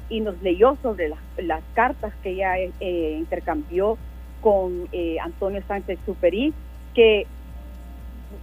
[0.08, 3.98] y nos leyó sobre las, cartas que ella intercambió
[4.40, 4.88] con
[5.22, 6.54] Antonio Sánchez-Superi,
[6.94, 7.26] que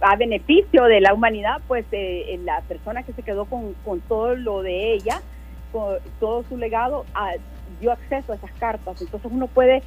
[0.00, 4.34] a beneficio de la humanidad, pues eh, la persona que se quedó con, con, todo
[4.34, 5.20] lo de ella,
[5.72, 7.04] con todo su legado,
[7.80, 9.00] dio acceso a esas cartas.
[9.00, 9.82] Entonces uno puede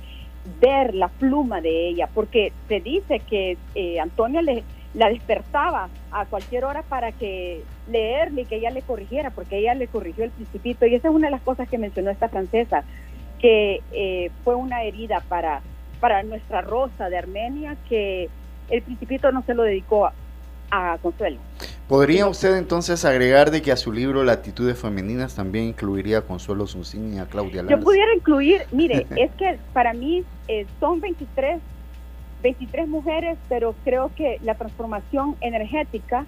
[0.59, 6.25] ver la pluma de ella, porque se dice que eh, Antonia le, la despertaba a
[6.25, 10.31] cualquier hora para que leerle y que ella le corrigiera, porque ella le corrigió el
[10.31, 10.85] principito.
[10.85, 12.83] Y esa es una de las cosas que mencionó esta francesa,
[13.39, 15.61] que eh, fue una herida para,
[15.99, 18.29] para nuestra Rosa de Armenia, que
[18.69, 20.09] el principito no se lo dedicó
[20.71, 21.39] a, Consuelo.
[21.93, 26.65] ¿Podría usted entonces agregar de que a su libro Latitudes Femeninas también incluiría a Consuelo
[26.65, 27.69] Suncín y a Claudia Lanz?
[27.69, 31.61] Yo pudiera incluir, mire, es que para mí eh, son 23,
[32.41, 36.25] 23 mujeres, pero creo que la transformación energética,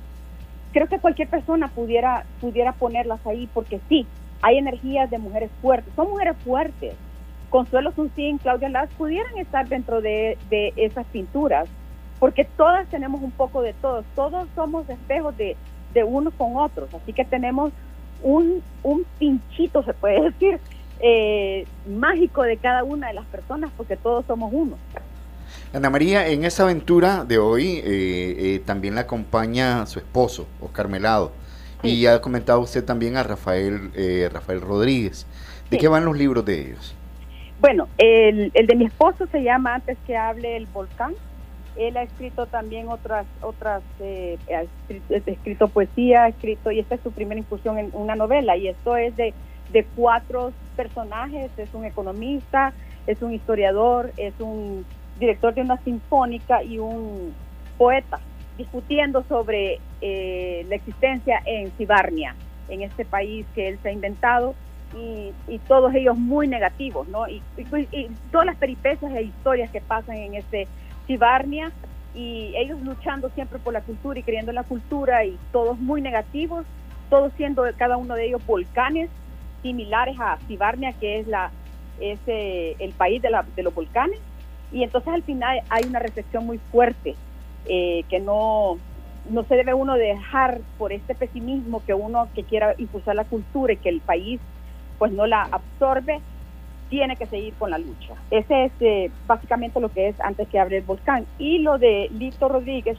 [0.71, 4.05] creo que cualquier persona pudiera, pudiera ponerlas ahí, porque sí,
[4.43, 6.93] hay energías de mujeres fuertes, son mujeres fuertes.
[7.49, 11.67] Consuelo Suncín, Claudia Lanz pudieran estar dentro de, de esas pinturas
[12.19, 15.55] porque todas tenemos un poco de todos, todos somos espejos de,
[15.93, 17.71] de unos con otros, así que tenemos
[18.21, 20.59] un, un pinchito, se puede decir,
[20.99, 24.77] eh, mágico de cada una de las personas, porque todos somos uno.
[25.73, 30.87] Ana María, en esa aventura de hoy eh, eh, también la acompaña su esposo, Oscar
[30.87, 31.31] Melado,
[31.83, 33.91] y ha comentado usted también a Rafael,
[34.31, 35.27] Rafael Rodríguez.
[35.69, 36.95] ¿De qué van los libros de ellos?
[37.59, 41.13] Bueno, el, el de mi esposo se llama Antes que hable el volcán,
[41.75, 44.63] él ha escrito también otras, otras, eh, ha
[45.25, 49.15] escrito, poesía, escrito, y esta es su primera incursión en una novela, y esto es
[49.15, 49.33] de,
[49.95, 52.73] cuatro personajes, es un economista,
[53.07, 54.85] es un historiador, es un
[55.19, 57.33] director de una sinfónica y un
[57.77, 58.19] poeta,
[58.57, 62.35] discutiendo sobre eh, la existencia en Cibarnia,
[62.69, 64.55] en este país que él se ha inventado,
[64.97, 67.27] y, todos ellos muy negativos, ¿no?
[67.27, 70.67] Y, y, todas las peripecias e historias que pasan en este
[71.07, 71.71] Cibarnia
[72.13, 76.01] y ellos luchando siempre por la cultura y creyendo en la cultura y todos muy
[76.01, 76.65] negativos,
[77.09, 79.09] todos siendo cada uno de ellos volcanes
[79.61, 81.51] similares a Cibarnia, que es la
[81.99, 84.19] es eh, el país de, la, de, los volcanes.
[84.71, 87.15] Y entonces al final hay una reflexión muy fuerte
[87.65, 88.77] eh, que no,
[89.29, 93.73] no se debe uno dejar por este pesimismo que uno que quiera impulsar la cultura
[93.73, 94.39] y que el país
[94.99, 96.19] pues no la absorbe,
[96.89, 98.13] tiene que seguir con la lucha.
[98.31, 101.25] Ese es eh, básicamente lo que es antes que abre el volcán.
[101.39, 102.97] Y lo de Lito Rodríguez,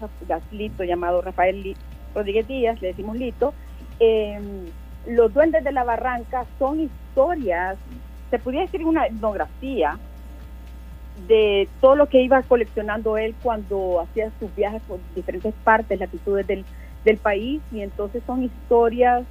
[0.50, 1.76] Lito llamado Rafael
[2.14, 3.54] Rodríguez Díaz, le decimos Lito,
[4.00, 4.66] em,
[5.06, 7.76] los duendes de la barranca son historias,
[8.30, 9.98] se podría decir una etnografía
[11.28, 16.46] de todo lo que iba coleccionando él cuando hacía sus viajes por diferentes partes, latitudes
[16.46, 16.64] del,
[17.04, 19.24] del país, y entonces son historias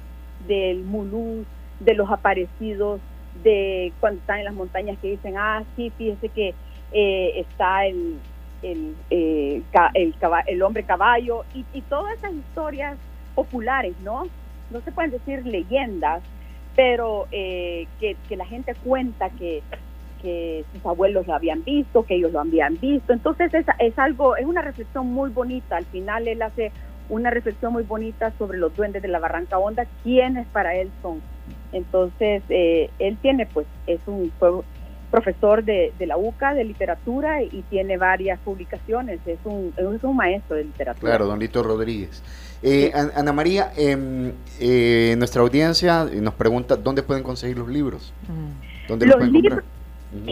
[0.48, 1.44] del mulú,
[1.80, 3.00] de los aparecidos,
[3.46, 6.52] de cuando están en las montañas que dicen, ah, sí, fíjese que
[6.92, 8.18] eh, está el,
[8.62, 9.62] el, eh,
[9.94, 10.14] el,
[10.46, 12.96] el, hombre caballo, y, y todas esas historias
[13.36, 14.24] populares, ¿no?
[14.72, 16.22] No se pueden decir leyendas,
[16.74, 19.62] pero eh, que, que, la gente cuenta que,
[20.20, 23.12] que sus abuelos lo habían visto, que ellos lo habían visto.
[23.12, 25.76] Entonces es, es algo, es una reflexión muy bonita.
[25.76, 26.72] Al final él hace
[27.08, 31.22] una reflexión muy bonita sobre los duendes de la Barranca Honda, quiénes para él son.
[31.72, 34.32] Entonces, eh, él tiene, pues, es un
[35.10, 40.56] profesor de, la UCA de literatura y tiene varias publicaciones, es un, es un maestro
[40.56, 41.12] de literatura.
[41.12, 42.22] Claro, don Lito Rodríguez.
[42.62, 48.12] Eh, Ana María, em, eh, nuestra audiencia nos pregunta dónde pueden conseguir los libros.
[48.28, 48.88] Mm.
[48.88, 49.64] ¿Dónde los, libros,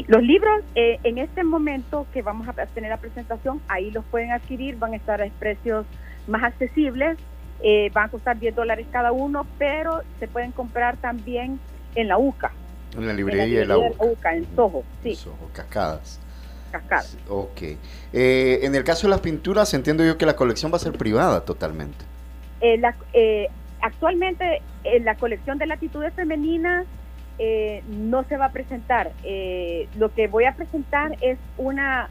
[0.07, 4.76] Los libros, en este momento que vamos a tener la presentación, ahí los pueden adquirir,
[4.76, 5.87] van a estar a precios
[6.26, 7.18] más accesibles.
[7.62, 11.59] Eh, van a costar 10 dólares cada uno, pero se pueden comprar también
[11.94, 12.52] en la UCA.
[12.96, 14.34] En la librería, de la UCA.
[14.34, 15.14] en Soho, sí.
[15.14, 16.20] Soho, cascadas.
[16.70, 17.16] Cascadas.
[17.28, 17.62] Ok.
[18.12, 20.92] Eh, en el caso de las pinturas, entiendo yo que la colección va a ser
[20.92, 22.05] privada totalmente.
[22.61, 23.48] Eh,
[23.80, 24.62] actualmente,
[25.00, 26.86] la colección de latitudes femeninas
[27.88, 29.12] no se va a presentar.
[29.96, 32.09] lo que voy a presentar es una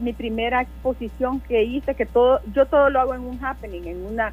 [0.00, 4.04] mi primera exposición que hice, que todo, yo todo lo hago en un happening, en
[4.04, 4.32] una,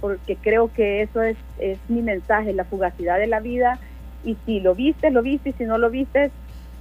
[0.00, 3.78] porque creo que eso es, es mi mensaje, la fugacidad de la vida,
[4.24, 6.30] y si lo viste, lo viste, y si no lo viste,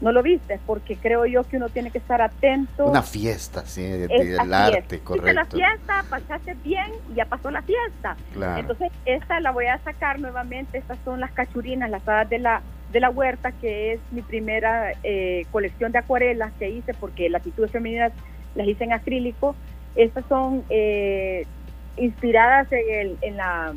[0.01, 2.85] no lo viste, porque creo yo que uno tiene que estar atento.
[2.85, 5.33] Una fiesta, sí, del arte, correcto.
[5.33, 8.15] la fiesta, pasaste bien y ya pasó la fiesta.
[8.57, 12.61] Entonces, esta la voy a sacar nuevamente, estas son las cachurinas, las hadas de la
[12.91, 17.41] de la huerta, que es mi primera eh, colección de acuarelas que hice, porque las
[17.41, 18.11] actitudes femeninas
[18.55, 19.55] las hice en acrílico.
[19.95, 21.45] Estas son eh,
[21.99, 23.73] inspiradas en el, en, la,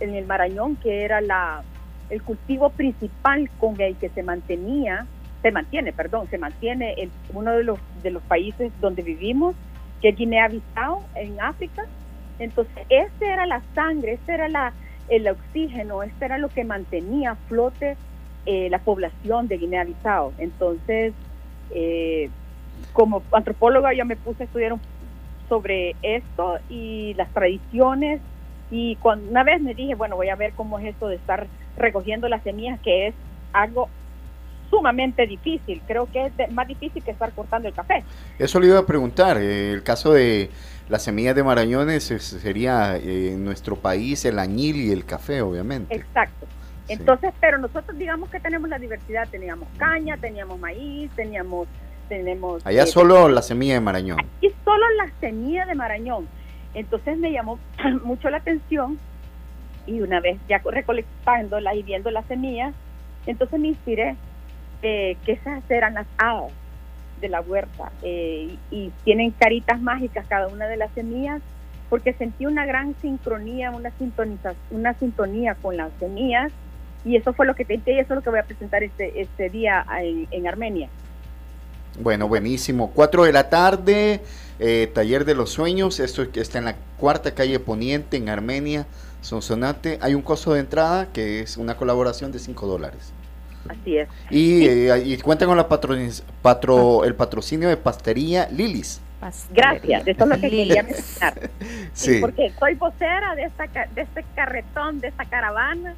[0.00, 1.62] el Marañón, que era la,
[2.10, 5.06] el cultivo principal con el que se mantenía,
[5.42, 9.54] se mantiene, perdón, se mantiene en uno de los, de los países donde vivimos,
[10.00, 11.84] que es Guinea-Bissau, en África.
[12.38, 14.72] Entonces, esta era la sangre, este era la,
[15.08, 17.96] el oxígeno, este era lo que mantenía a flote
[18.44, 20.32] eh, la población de Guinea-Bissau.
[20.38, 21.14] Entonces,
[21.70, 22.30] eh,
[22.92, 24.76] como antropóloga ya me puse a estudiar
[25.48, 28.20] sobre esto y las tradiciones
[28.70, 31.46] y cuando una vez me dije, bueno, voy a ver cómo es esto de estar
[31.76, 33.14] recogiendo las semillas, que es
[33.52, 33.88] algo
[34.70, 35.80] sumamente difícil.
[35.86, 38.02] Creo que es más difícil que estar cortando el café.
[38.38, 39.38] Eso le iba a preguntar.
[39.38, 40.50] Eh, el caso de
[40.88, 45.94] las semillas de marañones sería en nuestro país el añil y el café, obviamente.
[45.94, 46.46] Exacto.
[46.88, 51.68] Entonces, pero nosotros digamos que tenemos la diversidad, teníamos caña, teníamos maíz, teníamos...
[52.08, 54.18] tenemos Allá eh, solo la semilla de Marañón.
[54.40, 56.28] Y solo la semilla de Marañón.
[56.74, 57.58] Entonces me llamó
[58.04, 58.98] mucho la atención
[59.86, 62.74] y una vez ya recolectándolas y viendo las semillas,
[63.26, 64.16] entonces me inspiré
[64.82, 66.52] eh, que esas eran las hadas
[67.20, 71.40] de la huerta eh, y, tienen caritas mágicas cada una de las semillas
[71.88, 76.52] porque sentí una gran sincronía, una, sintonización, una sintonía con las semillas
[77.04, 79.20] y eso fue lo que te y eso es lo que voy a presentar este,
[79.20, 79.86] este día
[80.30, 80.88] en, Armenia.
[82.00, 82.90] Bueno, buenísimo.
[82.94, 84.20] Cuatro de la tarde,
[84.58, 86.00] eh, Taller de los Sueños.
[86.00, 88.86] Esto está en la cuarta calle Poniente, en Armenia,
[89.20, 89.98] Sonsonate.
[90.02, 93.12] Hay un costo de entrada que es una colaboración de cinco dólares.
[93.68, 94.08] Así es.
[94.30, 99.00] Y, eh, cuenta con la patro, el patrocinio de Pastería Lilis.
[99.50, 101.50] Gracias, eso es lo que quería mencionar.
[101.92, 102.18] sí.
[102.20, 105.94] Porque soy vocera de, esta, de este carretón, de esta caravana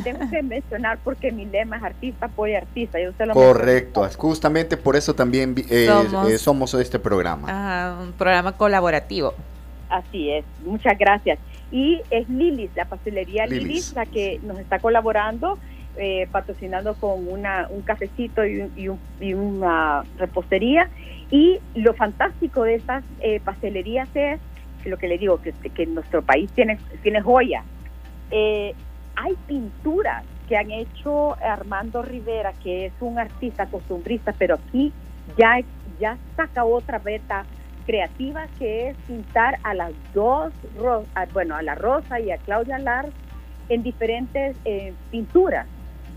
[0.00, 2.98] tengo que mencionar porque mi lema es artista, apoya artista.
[3.00, 5.88] Yo Correcto, justamente por eso también eh,
[6.28, 7.98] eh, somos, este programa.
[8.02, 9.34] un programa colaborativo.
[9.88, 11.38] Así es, muchas gracias.
[11.70, 15.58] Y es Lilis, la pastelería Lilis, la que nos está colaborando,
[15.96, 18.70] eh, patrocinando con una, un cafecito y,
[19.20, 20.88] y, una repostería.
[21.30, 23.04] Y lo fantástico de estas
[23.44, 24.38] pastelerías es
[24.84, 27.64] lo que le digo, que, que nuestro país tiene, tiene joya.
[28.30, 28.74] Eh,
[29.16, 34.92] hay pinturas que han hecho Armando Rivera, que es un artista costumbrista, pero aquí
[35.36, 35.60] ya,
[36.00, 37.44] ya saca otra beta
[37.86, 40.52] creativa que es pintar a las dos,
[41.32, 43.08] bueno, a la Rosa y a Claudia Lar
[43.68, 45.66] en diferentes eh, pinturas.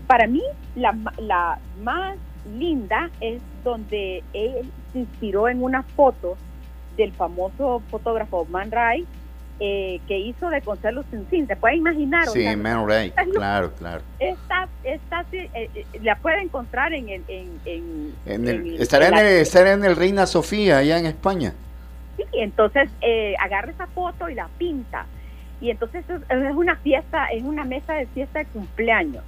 [0.06, 0.42] Para mí,
[0.74, 2.16] la, la más
[2.56, 6.36] linda es donde él se inspiró en una foto
[6.96, 9.06] del famoso fotógrafo Man Ray
[9.58, 11.46] eh, que hizo de Consuelo Sin.
[11.46, 12.26] ¿Se puede imaginar?
[12.28, 14.02] Sí, Man Ray, claro, claro.
[14.18, 17.22] Esta, esta, eh, eh, la puede encontrar en el...
[17.28, 21.54] En, en, en el, estará, en el, estará en el Reina Sofía, allá en España.
[22.16, 25.06] Sí, entonces eh, agarra esa foto y la pinta.
[25.60, 29.24] Y entonces es una fiesta, es una mesa de fiesta de cumpleaños.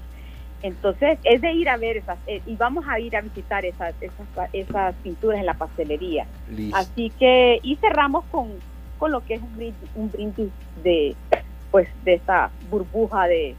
[0.62, 4.50] Entonces es de ir a ver esas, y vamos a ir a visitar esas, esas,
[4.52, 6.26] esas pinturas en la pastelería.
[6.74, 8.50] Así que, y cerramos con
[8.98, 9.40] con lo que es
[9.94, 10.50] un brindis,
[10.82, 11.14] de
[11.70, 13.54] pues de esta burbuja de,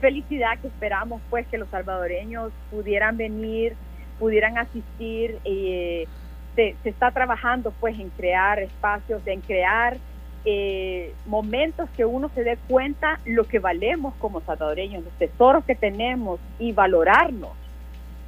[0.00, 3.74] felicidad que esperamos pues que los salvadoreños pudieran venir,
[4.20, 5.38] pudieran asistir.
[5.44, 6.06] Eh,
[6.54, 9.96] se, está trabajando pues en crear espacios, en crear
[10.44, 15.74] eh, momentos que uno se dé cuenta lo que valemos como salvadoreños, los tesoros que
[15.74, 17.50] tenemos y valorarnos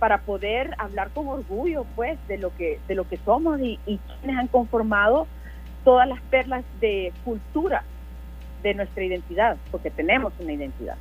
[0.00, 3.98] para poder hablar con orgullo pues de lo que de lo que somos y, y
[3.98, 5.28] quienes han conformado
[5.84, 7.84] todas las perlas de cultura
[8.62, 10.96] de nuestra identidad, porque tenemos una identidad.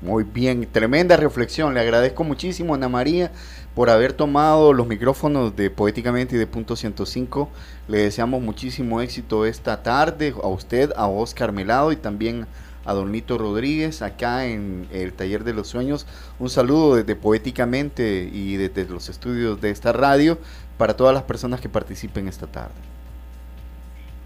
[0.00, 1.72] Muy bien, tremenda reflexión.
[1.72, 3.30] Le agradezco muchísimo, Ana María,
[3.74, 7.48] por haber tomado los micrófonos de Poéticamente y de Punto 105.
[7.88, 12.46] Le deseamos muchísimo éxito esta tarde a usted, a Oscar Melado y también
[12.84, 16.06] a Don Nito Rodríguez acá en el Taller de los Sueños.
[16.38, 20.38] Un saludo desde Poéticamente y desde los estudios de esta radio
[20.76, 22.93] para todas las personas que participen esta tarde.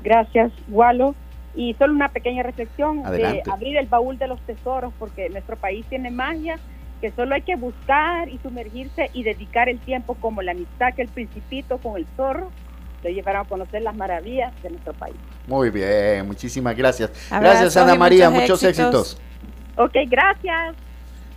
[0.02, 1.14] Gracias, Walo.
[1.54, 5.84] Y solo una pequeña reflexión de abrir el baúl de los tesoros, porque nuestro país
[5.88, 6.58] tiene magia
[7.00, 11.02] que solo hay que buscar y sumergirse y dedicar el tiempo como la amistad que
[11.02, 12.50] el principito con el zorro
[13.02, 15.16] lo llevaron a conocer las maravillas de nuestro país.
[15.46, 17.10] Muy bien, muchísimas gracias.
[17.30, 19.18] gracias Ana María, muchos, éxitos.
[19.76, 20.74] Ok, gracias.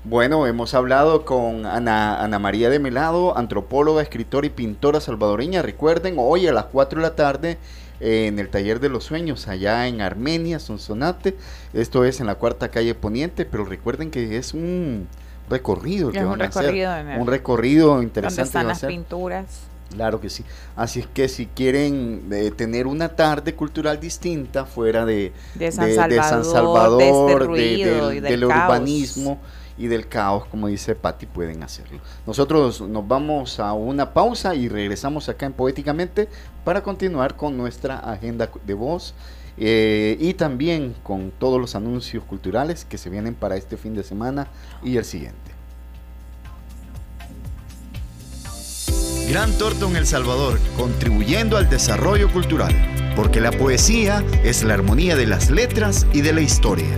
[0.04, 5.62] Bueno, hemos hablado con Ana, Ana María de Melado, antropóloga, escritora y pintora salvadoreña.
[5.62, 7.58] Recuerden, hoy a las 4 de la tarde
[8.02, 11.36] en el Taller de los Sueños, allá en Armenia, Sonsonate.
[11.74, 15.08] Esto es en la cuarta calle Poniente, pero recuerden que es un
[15.50, 17.20] recorrido que van a hacer.
[17.20, 18.44] Un recorrido interesante.
[18.44, 19.72] están las pinturas.
[19.94, 20.44] Claro que sí.
[20.76, 25.94] Así es que si quieren eh, tener una tarde cultural distinta fuera de, de San
[26.46, 29.40] Salvador, de del, urbanismo,
[29.78, 32.00] y del caos, como dice Patti, pueden hacerlo.
[32.26, 36.28] Nosotros nos vamos a una pausa y regresamos acá en Poéticamente
[36.64, 39.14] para continuar con nuestra agenda de voz
[39.58, 44.04] eh, y también con todos los anuncios culturales que se vienen para este fin de
[44.04, 44.48] semana
[44.84, 45.52] y el siguiente.
[49.30, 52.74] Gran Torto El Salvador, contribuyendo al desarrollo cultural,
[53.16, 56.98] porque la poesía es la armonía de las letras y de la historia.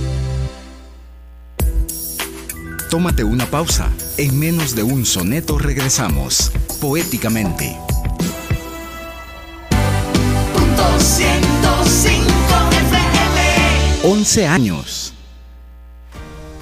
[2.91, 3.89] Tómate una pausa.
[4.17, 7.77] En menos de un soneto regresamos, poéticamente.
[10.53, 10.83] Punto
[14.03, 15.13] 11 años.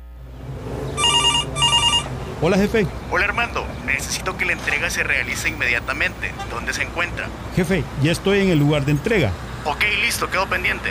[2.40, 2.86] Hola jefe.
[3.10, 6.32] Hola Armando, necesito que la entrega se realice inmediatamente.
[6.48, 7.28] ¿Dónde se encuentra?
[7.54, 9.30] Jefe, ya estoy en el lugar de entrega.
[9.66, 10.90] Ok, listo, quedo pendiente.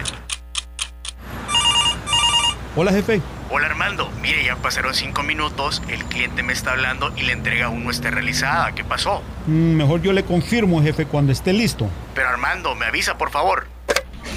[2.75, 3.19] Hola jefe.
[3.51, 7.67] Hola Armando, mire, ya pasaron cinco minutos, el cliente me está hablando y la entrega
[7.67, 8.73] aún no está realizada.
[8.73, 9.21] ¿Qué pasó?
[9.45, 11.87] Mm, mejor yo le confirmo, jefe, cuando esté listo.
[12.15, 13.67] Pero Armando, me avisa, por favor.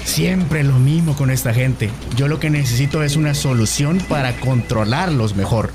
[0.03, 1.89] Siempre lo mismo con esta gente.
[2.15, 5.71] Yo lo que necesito es una solución para controlarlos mejor.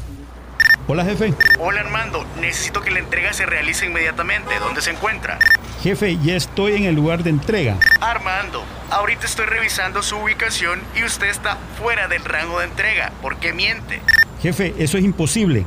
[0.86, 1.34] Hola, jefe.
[1.58, 2.24] Hola, Armando.
[2.40, 4.58] Necesito que la entrega se realice inmediatamente.
[4.60, 5.38] ¿Dónde se encuentra?
[5.84, 7.76] Jefe, ya estoy en el lugar de entrega.
[8.00, 13.12] Armando, ahorita estoy revisando su ubicación y usted está fuera del rango de entrega.
[13.20, 14.00] ¿Por qué miente?
[14.40, 15.66] Jefe, eso es imposible.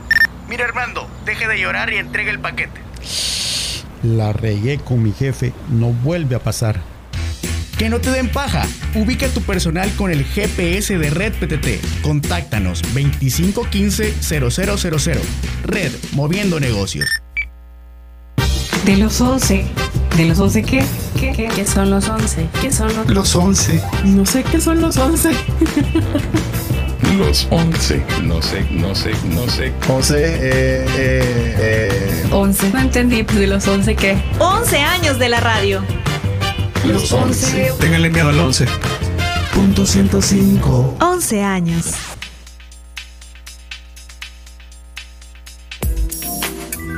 [0.49, 2.81] Mira, Armando, deje de llorar y entregue el paquete.
[4.01, 5.53] La regué con mi jefe.
[5.69, 6.81] No vuelve a pasar.
[7.77, 8.65] Que no te den paja.
[8.95, 12.01] Ubica tu personal con el GPS de Red PTT.
[12.01, 15.19] Contáctanos 2515-0000.
[15.63, 17.07] Red, moviendo negocios.
[18.83, 19.67] De los 11.
[20.17, 20.83] ¿De los 11 qué?
[21.19, 21.47] ¿Qué, qué?
[21.55, 22.49] qué son los 11?
[22.59, 23.83] ¿Qué son los Los 11.
[24.05, 25.29] No sé qué son los 11.
[27.19, 28.03] Los 11.
[28.23, 29.73] No sé, no sé, no sé.
[29.87, 31.55] 11, eh, eh,
[32.27, 32.27] eh.
[32.31, 32.71] 11.
[32.71, 34.17] No entendí, pues de los 11 qué.
[34.39, 35.83] 11 años de la radio.
[36.85, 37.73] Los 11.
[37.79, 38.65] Ténganle miedo al 11.
[39.53, 40.97] Punto 105.
[40.99, 41.85] 11 años.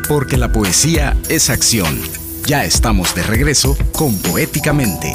[0.08, 2.00] Porque la poesía es acción.
[2.50, 5.14] Ya estamos de regreso con Poéticamente.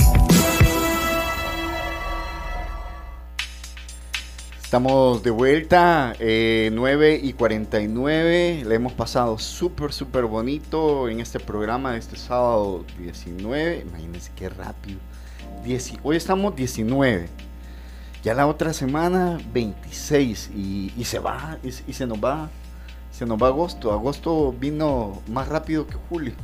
[4.63, 8.63] Estamos de vuelta, eh, 9 y 49.
[8.65, 13.85] Le hemos pasado súper, súper bonito en este programa de este sábado 19.
[13.85, 15.01] Imagínense qué rápido.
[16.05, 17.29] Hoy estamos 19.
[18.23, 20.53] Ya la otra semana 26.
[20.55, 22.49] Y, y se va, y, y se nos va.
[23.11, 23.93] Se nos va agosto.
[23.93, 26.35] Agosto vino más rápido que julio.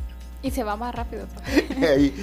[0.41, 1.25] Y se va más rápido.
[1.81, 2.13] Ahí,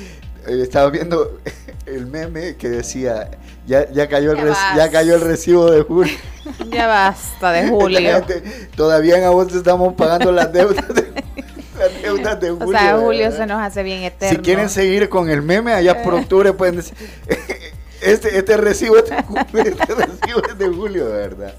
[0.46, 1.40] eh, estaba viendo
[1.86, 3.30] el meme que decía
[3.66, 6.14] ya, ya cayó el Ya cayó el recibo de julio.
[6.70, 8.24] Ya basta de julio.
[8.74, 11.02] Todavía en agosto estamos pagando las deudas de,
[11.78, 12.68] las deudas de julio.
[12.68, 13.36] O sea, julio ¿verdad?
[13.38, 14.34] se nos hace bien eterno.
[14.38, 16.20] Si quieren seguir con el meme, allá por Eh.
[16.20, 16.96] octubre pueden decir,
[18.00, 21.54] este, este recibo es de julio, este recibo es de julio, de verdad.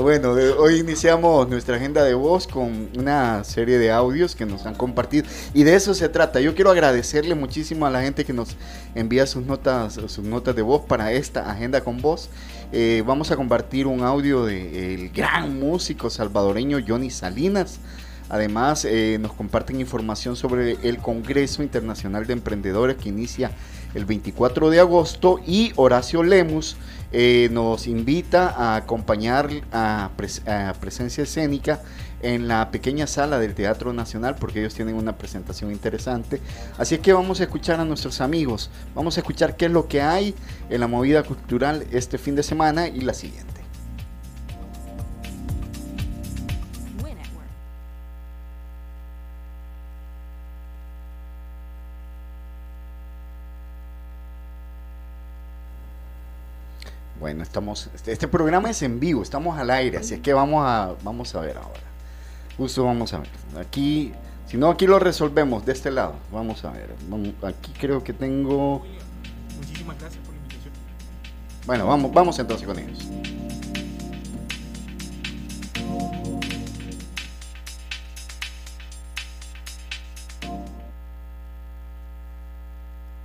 [0.00, 4.66] Bueno, de- hoy iniciamos nuestra agenda de voz con una serie de audios que nos
[4.66, 6.40] han compartido y de eso se trata.
[6.40, 8.56] Yo quiero agradecerle muchísimo a la gente que nos
[8.94, 12.28] envía sus notas, sus notas de voz para esta agenda con voz.
[12.72, 17.78] Eh, vamos a compartir un audio del gran músico salvadoreño Johnny Salinas.
[18.30, 23.52] Además, eh, nos comparten información sobre el Congreso Internacional de Emprendedores que inicia
[23.94, 26.76] el 24 de agosto y Horacio Lemus
[27.12, 30.10] eh, nos invita a acompañar a,
[30.46, 31.80] a presencia escénica
[32.22, 36.40] en la pequeña sala del Teatro Nacional porque ellos tienen una presentación interesante.
[36.78, 40.02] Así que vamos a escuchar a nuestros amigos, vamos a escuchar qué es lo que
[40.02, 40.34] hay
[40.70, 43.53] en la movida cultural este fin de semana y la siguiente.
[57.24, 60.62] Bueno, estamos, este, este programa es en vivo, estamos al aire, así es que vamos
[60.62, 61.80] a, vamos a ver ahora.
[62.58, 63.30] Justo vamos a ver.
[63.58, 64.12] Aquí,
[64.46, 66.16] si no, aquí lo resolvemos de este lado.
[66.30, 66.94] Vamos a ver.
[67.08, 68.84] Vamos- aquí creo que tengo.
[69.56, 70.74] Muchísimas gracias por la invitación.
[71.64, 73.08] Bueno, vamos, vamos entonces con ellos.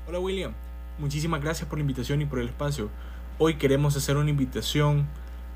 [0.08, 0.54] Hola William,
[0.98, 2.90] muchísimas gracias por la invitación y por el espacio.
[3.42, 5.08] Hoy queremos hacer una invitación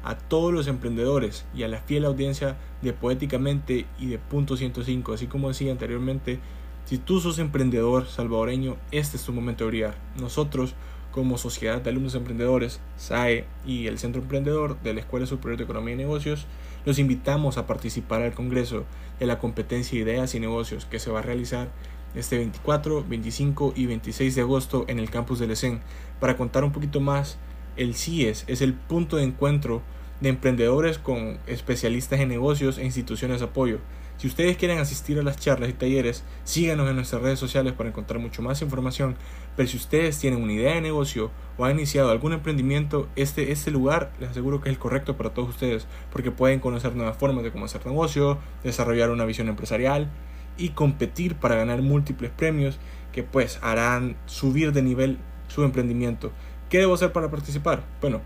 [0.05, 5.11] a todos los emprendedores y a la fiel audiencia de Poéticamente y de Punto 105.
[5.11, 6.39] Así como decía anteriormente,
[6.85, 9.95] si tú sos emprendedor salvadoreño, este es tu momento de brillar.
[10.17, 10.75] Nosotros,
[11.11, 15.65] como Sociedad de Alumnos Emprendedores, SAE y el Centro Emprendedor de la Escuela Superior de
[15.65, 16.45] Economía y Negocios,
[16.85, 18.85] los invitamos a participar al Congreso
[19.19, 21.67] de la competencia Ideas y Negocios que se va a realizar
[22.15, 25.81] este 24, 25 y 26 de agosto en el campus del ESEN
[26.21, 27.37] para contar un poquito más
[27.75, 29.81] El CIES es el punto de encuentro
[30.21, 33.79] de emprendedores con especialistas en negocios e instituciones de apoyo.
[34.17, 37.89] Si ustedes quieren asistir a las charlas y talleres, síganos en nuestras redes sociales para
[37.89, 39.15] encontrar mucho más información.
[39.55, 43.71] Pero si ustedes tienen una idea de negocio o han iniciado algún emprendimiento, este, este
[43.71, 47.43] lugar les aseguro que es el correcto para todos ustedes, porque pueden conocer nuevas formas
[47.43, 50.09] de cómo hacer negocio, desarrollar una visión empresarial
[50.57, 52.77] y competir para ganar múltiples premios
[53.11, 55.17] que pues harán subir de nivel
[55.47, 56.31] su emprendimiento.
[56.73, 57.83] ¿Qué debo hacer para participar?
[58.01, 58.21] Bueno,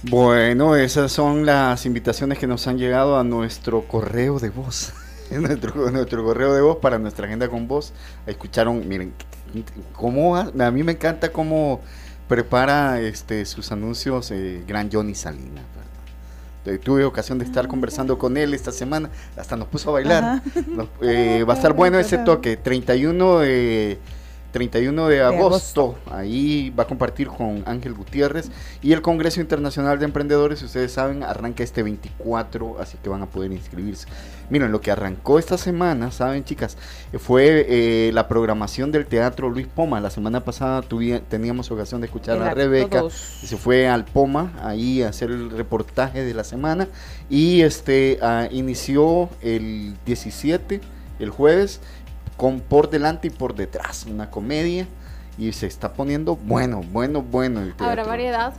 [0.03, 4.93] Bueno, esas son las invitaciones que nos han llegado a nuestro correo de voz.
[5.31, 7.95] nuestro, nuestro correo de voz para nuestra agenda con voz.
[8.27, 9.15] Escucharon, miren,
[9.93, 11.81] cómo a, mí me encanta cómo
[12.29, 15.65] prepara este sus anuncios eh, Gran Johnny Salinas.
[16.83, 20.43] Tuve ocasión de estar conversando con él esta semana, hasta nos puso a bailar.
[21.03, 23.99] Eh, va a estar bueno ese toque, 31 de
[24.55, 25.97] 31 de agosto.
[26.09, 28.53] Ahí va a compartir con Ángel Gutiérrez.
[28.83, 33.27] Y el Congreso Internacional de Emprendedores, ustedes saben, arranca este 24, así que van a
[33.27, 34.07] poder inscribirse.
[34.51, 36.79] Miren, lo que arrancó esta semana, ¿saben, chicas?
[37.19, 40.01] Fue eh, la programación del Teatro Luis Poma.
[40.01, 40.83] La semana pasada
[41.29, 43.03] teníamos ocasión de escuchar a Rebeca.
[43.11, 46.87] Se fue al Poma ahí a hacer el reportaje de la semana.
[47.29, 50.81] Y este ah, inició el 17,
[51.19, 51.81] el jueves,
[52.37, 54.87] con por delante y por detrás, una comedia
[55.39, 57.63] y se está poniendo bueno, bueno, bueno.
[57.79, 58.55] Habrá variedad.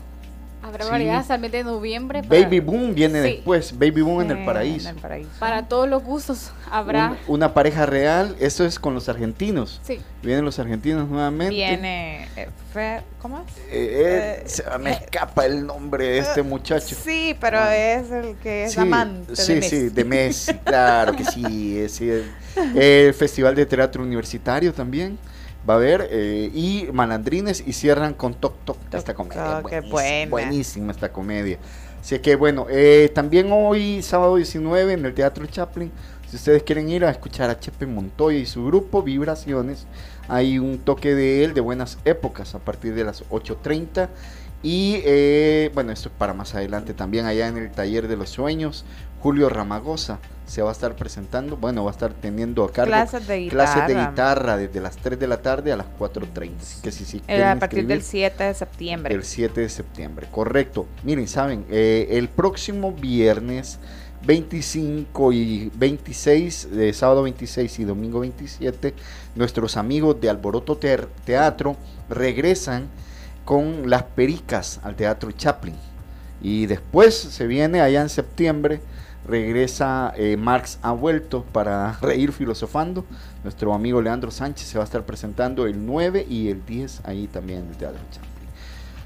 [0.65, 2.23] Habrá variedad hasta el mes de noviembre.
[2.23, 3.77] Baby Boom viene después.
[3.77, 4.89] Baby Boom en, el paraíso.
[5.37, 7.17] Para todos los gustos habrá.
[7.27, 8.35] una pareja real.
[8.39, 9.79] Eso es con los argentinos.
[9.83, 9.99] Sí.
[10.23, 11.53] Vienen los argentinos nuevamente.
[11.53, 12.27] Viene.
[12.35, 13.57] Eh, ¿Cómo es?
[13.69, 16.95] Eh, eh, me escapa el nombre de este muchacho.
[16.95, 17.75] Sí, pero ah.
[17.75, 19.35] es el que es amante.
[19.35, 19.69] Sí, de Messi.
[19.69, 20.53] sí, de Messi.
[20.55, 21.85] claro que sí.
[21.89, 22.09] sí
[22.75, 25.19] el Festival de Teatro Universitario también
[25.67, 29.61] va a haber eh, y Malandrines y cierran con Toc Toc esta comedia.
[30.29, 31.57] buenísima, esta comedia.
[31.99, 35.91] Así que bueno, eh, también hoy, sábado 19, en el Teatro Chaplin,
[36.29, 39.87] si ustedes quieren ir a escuchar a Chepe Montoya y su grupo Vibraciones,
[40.27, 44.09] hay un toque de él de buenas épocas a partir de las 8.30.
[44.61, 48.29] Y eh, bueno, esto es para más adelante también allá en el Taller de los
[48.29, 48.83] Sueños,
[49.25, 53.27] Julio Ramagosa se va a estar presentando, bueno, va a estar teniendo a cargo clases
[53.27, 56.81] de guitarra, clases de guitarra desde las 3 de la tarde a las 4.30.
[56.83, 59.15] Que si, si a partir del 7 de septiembre.
[59.15, 60.85] El 7 de septiembre, correcto.
[61.01, 63.79] Miren, saben, eh, el próximo viernes
[64.27, 68.93] 25 y 26, de sábado 26 y domingo 27,
[69.33, 71.77] nuestros amigos de Alboroto Teatro
[72.11, 72.89] regresan
[73.43, 75.73] con las pericas al Teatro Chaplin.
[76.43, 78.81] Y después se viene allá en septiembre
[79.27, 83.05] regresa eh, Marx ha vuelto para reír filosofando.
[83.43, 87.27] Nuestro amigo Leandro Sánchez se va a estar presentando el 9 y el 10 ahí
[87.27, 88.35] también en el Teatro Champlain.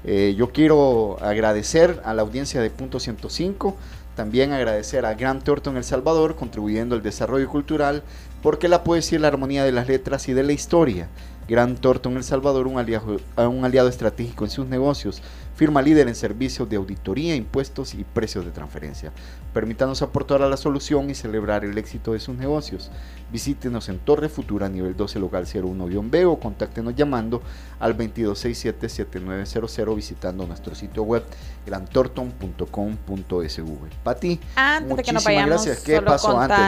[0.04, 3.76] Eh, yo quiero agradecer a la audiencia de Punto 105,
[4.16, 8.02] también agradecer a Gran Torto en El Salvador, contribuyendo al desarrollo cultural,
[8.42, 11.08] porque la poesía es la armonía de las letras y de la historia.
[11.48, 15.20] Gran Torto en El Salvador, un aliado, un aliado estratégico en sus negocios,
[15.56, 19.12] firma líder en servicios de auditoría, impuestos y precios de transferencia.
[19.52, 22.92] Permítanos aportar a la solución y celebrar el éxito de sus negocios.
[23.32, 27.42] Visítenos en Torre Futura, nivel 12, local 01-B o contáctenos llamando
[27.78, 31.24] al 2267-7900 visitando nuestro sitio web
[31.66, 33.70] grantorton.com.sv.
[34.04, 35.80] Pati, antes de que nos vayamos, gracias.
[35.80, 36.58] ¿Qué pasó antes?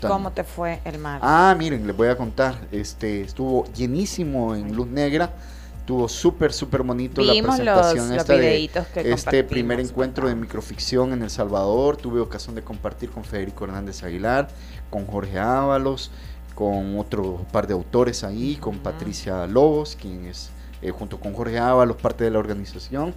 [0.00, 1.20] ¿Cómo te fue el mar?
[1.22, 2.54] Ah, miren, les voy a contar.
[2.72, 5.32] Este estuvo llenísimo en luz negra
[5.82, 8.70] Estuvo súper, súper bonito la presentación esta de
[9.02, 11.96] este primer encuentro de microficción en El Salvador.
[11.96, 14.46] Tuve ocasión de compartir con Federico Hernández Aguilar,
[14.90, 16.12] con Jorge Ábalos,
[16.54, 20.50] con otro par de autores ahí, con Patricia Lobos, quien es
[20.82, 23.12] eh, junto con Jorge Ábalos parte de la organización.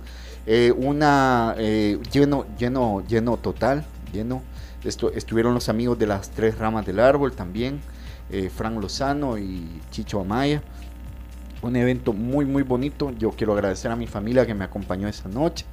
[0.47, 4.41] Eh, una eh, lleno, lleno, lleno total, lleno.
[4.83, 7.79] Esto, estuvieron los amigos de las tres ramas del árbol también,
[8.55, 10.63] Fran Lozano y Chicho Amaya
[11.65, 13.11] un evento muy muy bonito.
[13.17, 15.65] Yo quiero agradecer a mi familia que me acompañó esa noche,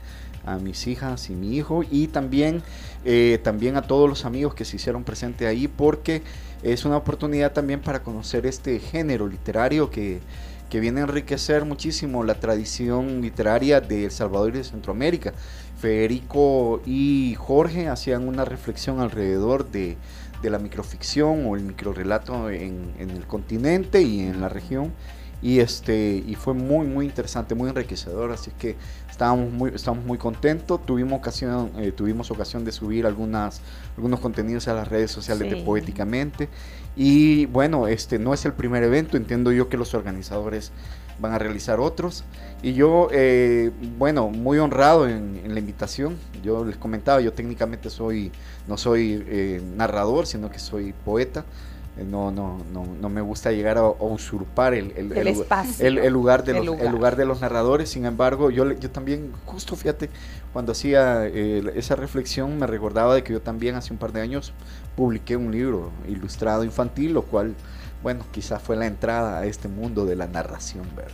[0.45, 2.62] a mis hijas y mi hijo y también,
[3.05, 6.22] eh, también a todos los amigos que se hicieron presentes ahí porque
[6.62, 10.20] es una oportunidad también para conocer este género literario que,
[10.70, 15.32] que viene a enriquecer muchísimo la tradición literaria de El Salvador y de Centroamérica.
[15.78, 19.97] Federico y Jorge hacían una reflexión alrededor de,
[20.40, 24.93] de la microficción o el microrelato en, en el continente y en la región
[25.43, 28.76] y este y fue muy muy interesante muy enriquecedor así que
[29.11, 30.84] estábamos muy estamos muy contentos.
[30.86, 33.61] Tuvimos ocasión eh, tuvimos ocasión de subir algunas
[33.97, 36.49] algunos contenidos a las redes sociales de poéticamente.
[36.95, 40.70] Y bueno este no es el primer evento entiendo yo que los organizadores
[41.18, 42.22] van a realizar otros.
[42.62, 46.16] Y yo eh, bueno muy honrado en, la invitación.
[46.45, 48.30] Yo les comentaba yo técnicamente soy
[48.68, 51.45] no soy eh, narrador sino que soy poeta
[51.97, 56.55] no, no, no, no me gusta llegar a, usurpar el, el, el, el, lugar de
[56.55, 57.16] los, lugar.
[57.16, 57.90] de los narradores.
[57.90, 60.09] Sin embargo, yo, yo también, justo fíjate,
[60.55, 64.22] cuando hacía eh, esa reflexión, me recordaba de que yo también hace un par de
[64.22, 64.55] años
[64.97, 67.55] publiqué un libro ilustrado infantil, lo cual,
[68.03, 71.12] bueno, quizás fue la entrada a este mundo de la narración, ¿verdad?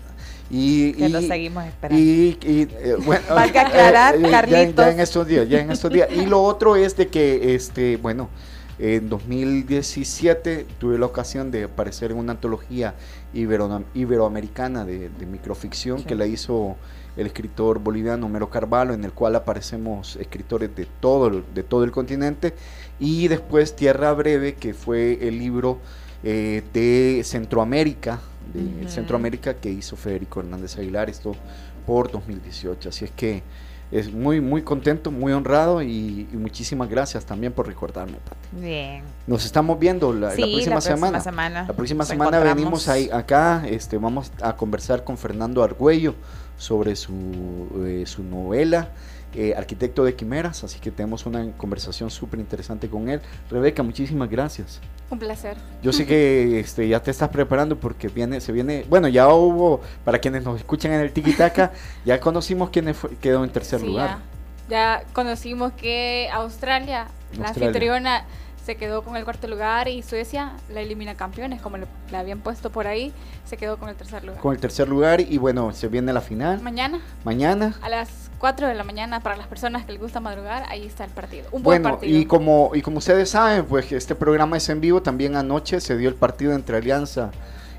[0.48, 2.02] Y, que lo seguimos esperando.
[2.02, 4.76] Y, eh, bueno, aclarar, Carlitos.
[4.76, 6.08] Ya, ya, en estos días, ya en estos días.
[6.10, 8.30] y lo otro es de que, este, bueno,
[8.78, 12.94] en 2017 tuve la ocasión de aparecer en una antología
[13.34, 16.76] iberoamericana de, microficción que la hizo
[17.16, 21.90] el escritor boliviano Mero Carvalho, en el cual aparecemos escritores de todo, de todo el
[21.90, 22.54] continente,
[23.00, 25.78] y después Tierra Breve, que fue el libro
[26.22, 28.20] eh, de Centroamérica,
[28.54, 31.34] de Centroamérica que hizo Federico Hernández Aguilar, esto
[31.84, 32.88] por 2018.
[32.88, 33.42] Así es que
[33.90, 38.18] es muy, muy contento, muy honrado y, muchísimas gracias también por recordarme,
[38.52, 39.02] Bien.
[39.26, 41.64] Nos estamos viendo la, próxima, semana.
[41.66, 46.14] La próxima semana venimos ahí, acá, este, vamos a conversar con Fernando Argüello
[46.56, 47.12] sobre su,
[47.86, 48.88] eh, su novela
[49.34, 53.20] eh, arquitecto de quimeras, así que tenemos una conversación súper interesante con él.
[53.50, 54.80] Rebeca, muchísimas gracias.
[55.10, 55.56] Un placer.
[55.82, 59.80] Yo sé que este, ya te estás preparando porque viene, se viene, bueno, ya hubo,
[60.04, 61.72] para quienes nos escuchan en el Tikitaka,
[62.04, 64.18] ya conocimos quién quedó en tercer lugar.
[64.68, 65.04] Ya.
[65.12, 67.08] conocimos que Australia,
[67.38, 68.24] la anfitriona,
[68.68, 72.68] se quedó con el cuarto lugar y Suecia la elimina campeones, como le, habían puesto
[72.68, 73.14] por ahí,
[73.46, 74.42] se quedó con el tercer lugar.
[74.42, 76.60] Con el tercer lugar y bueno, se viene la final.
[76.60, 77.00] Mañana.
[77.24, 77.74] Mañana.
[77.80, 81.04] A las 4 de la mañana para las personas que les gusta madrugar, ahí está
[81.04, 81.46] el partido.
[81.50, 82.18] Un buen bueno, partido.
[82.18, 85.00] Y como, y como ustedes saben, pues este programa es en vivo.
[85.00, 87.30] También anoche se dio el partido entre Alianza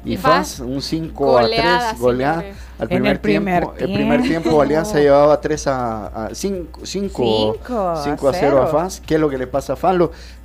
[0.03, 2.43] y, FAS, un 5 a 3 goleada.
[2.79, 6.81] Al primer, el primer tiempo, El primer tiempo Alianza llevaba 3 a 5
[8.29, 9.01] a 0 a FAS.
[9.05, 9.95] ¿Qué es lo que le pasa a FAS?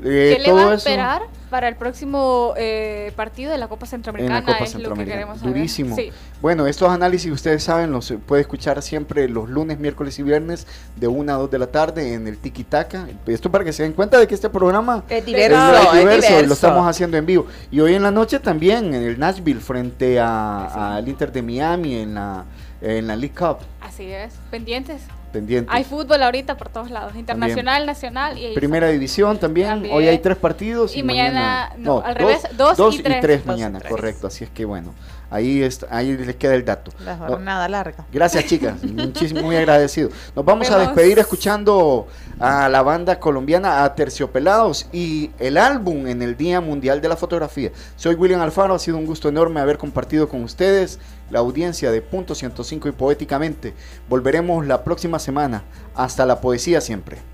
[0.04, 4.38] eh, ¿Qué le va a esperar para el próximo eh, partido de la Copa Centroamericana?
[4.38, 5.34] En la Copa es Centroamericana.
[5.34, 5.96] Lo que Durísimo.
[6.42, 10.66] Bueno, estos análisis ustedes saben, los puede escuchar siempre los lunes, miércoles y viernes
[10.96, 13.06] de 1 a 2 de la tarde en el Tiki Taka.
[13.26, 16.54] Esto para que se den cuenta de que este programa es diverso, es diverso, lo
[16.54, 17.46] estamos haciendo en vivo.
[17.70, 22.14] Y hoy en la noche también en el Nashville frente al Inter de Miami en
[22.14, 22.23] la
[22.80, 23.58] en la League Cup.
[23.80, 25.02] Así es, pendientes.
[25.32, 25.70] pendiente.
[25.72, 29.88] Hay fútbol ahorita por todos lados, internacional, nacional y Primera división también.
[29.90, 30.96] Hoy hay tres partidos.
[30.96, 34.26] Y, mañana, no, al revés, dos, y, tres, y tres mañana, correcto.
[34.26, 34.94] Así es que bueno,
[35.30, 36.92] ahí, está, ahí les queda el dato.
[37.04, 38.04] La jornada larga.
[38.12, 40.10] Gracias chicas, muchísimo, muy agradecido.
[40.36, 42.06] Nos vamos a despedir escuchando
[42.38, 47.16] a la banda colombiana A Terciopelados y el álbum en el Día Mundial de la
[47.16, 47.70] Fotografía.
[47.96, 50.98] Soy William Alfaro, ha sido un gusto enorme haber compartido con ustedes
[51.30, 53.74] la audiencia de Punto 105 y Poéticamente.
[54.08, 55.64] Volveremos la próxima semana.
[55.94, 57.33] Hasta la poesía siempre.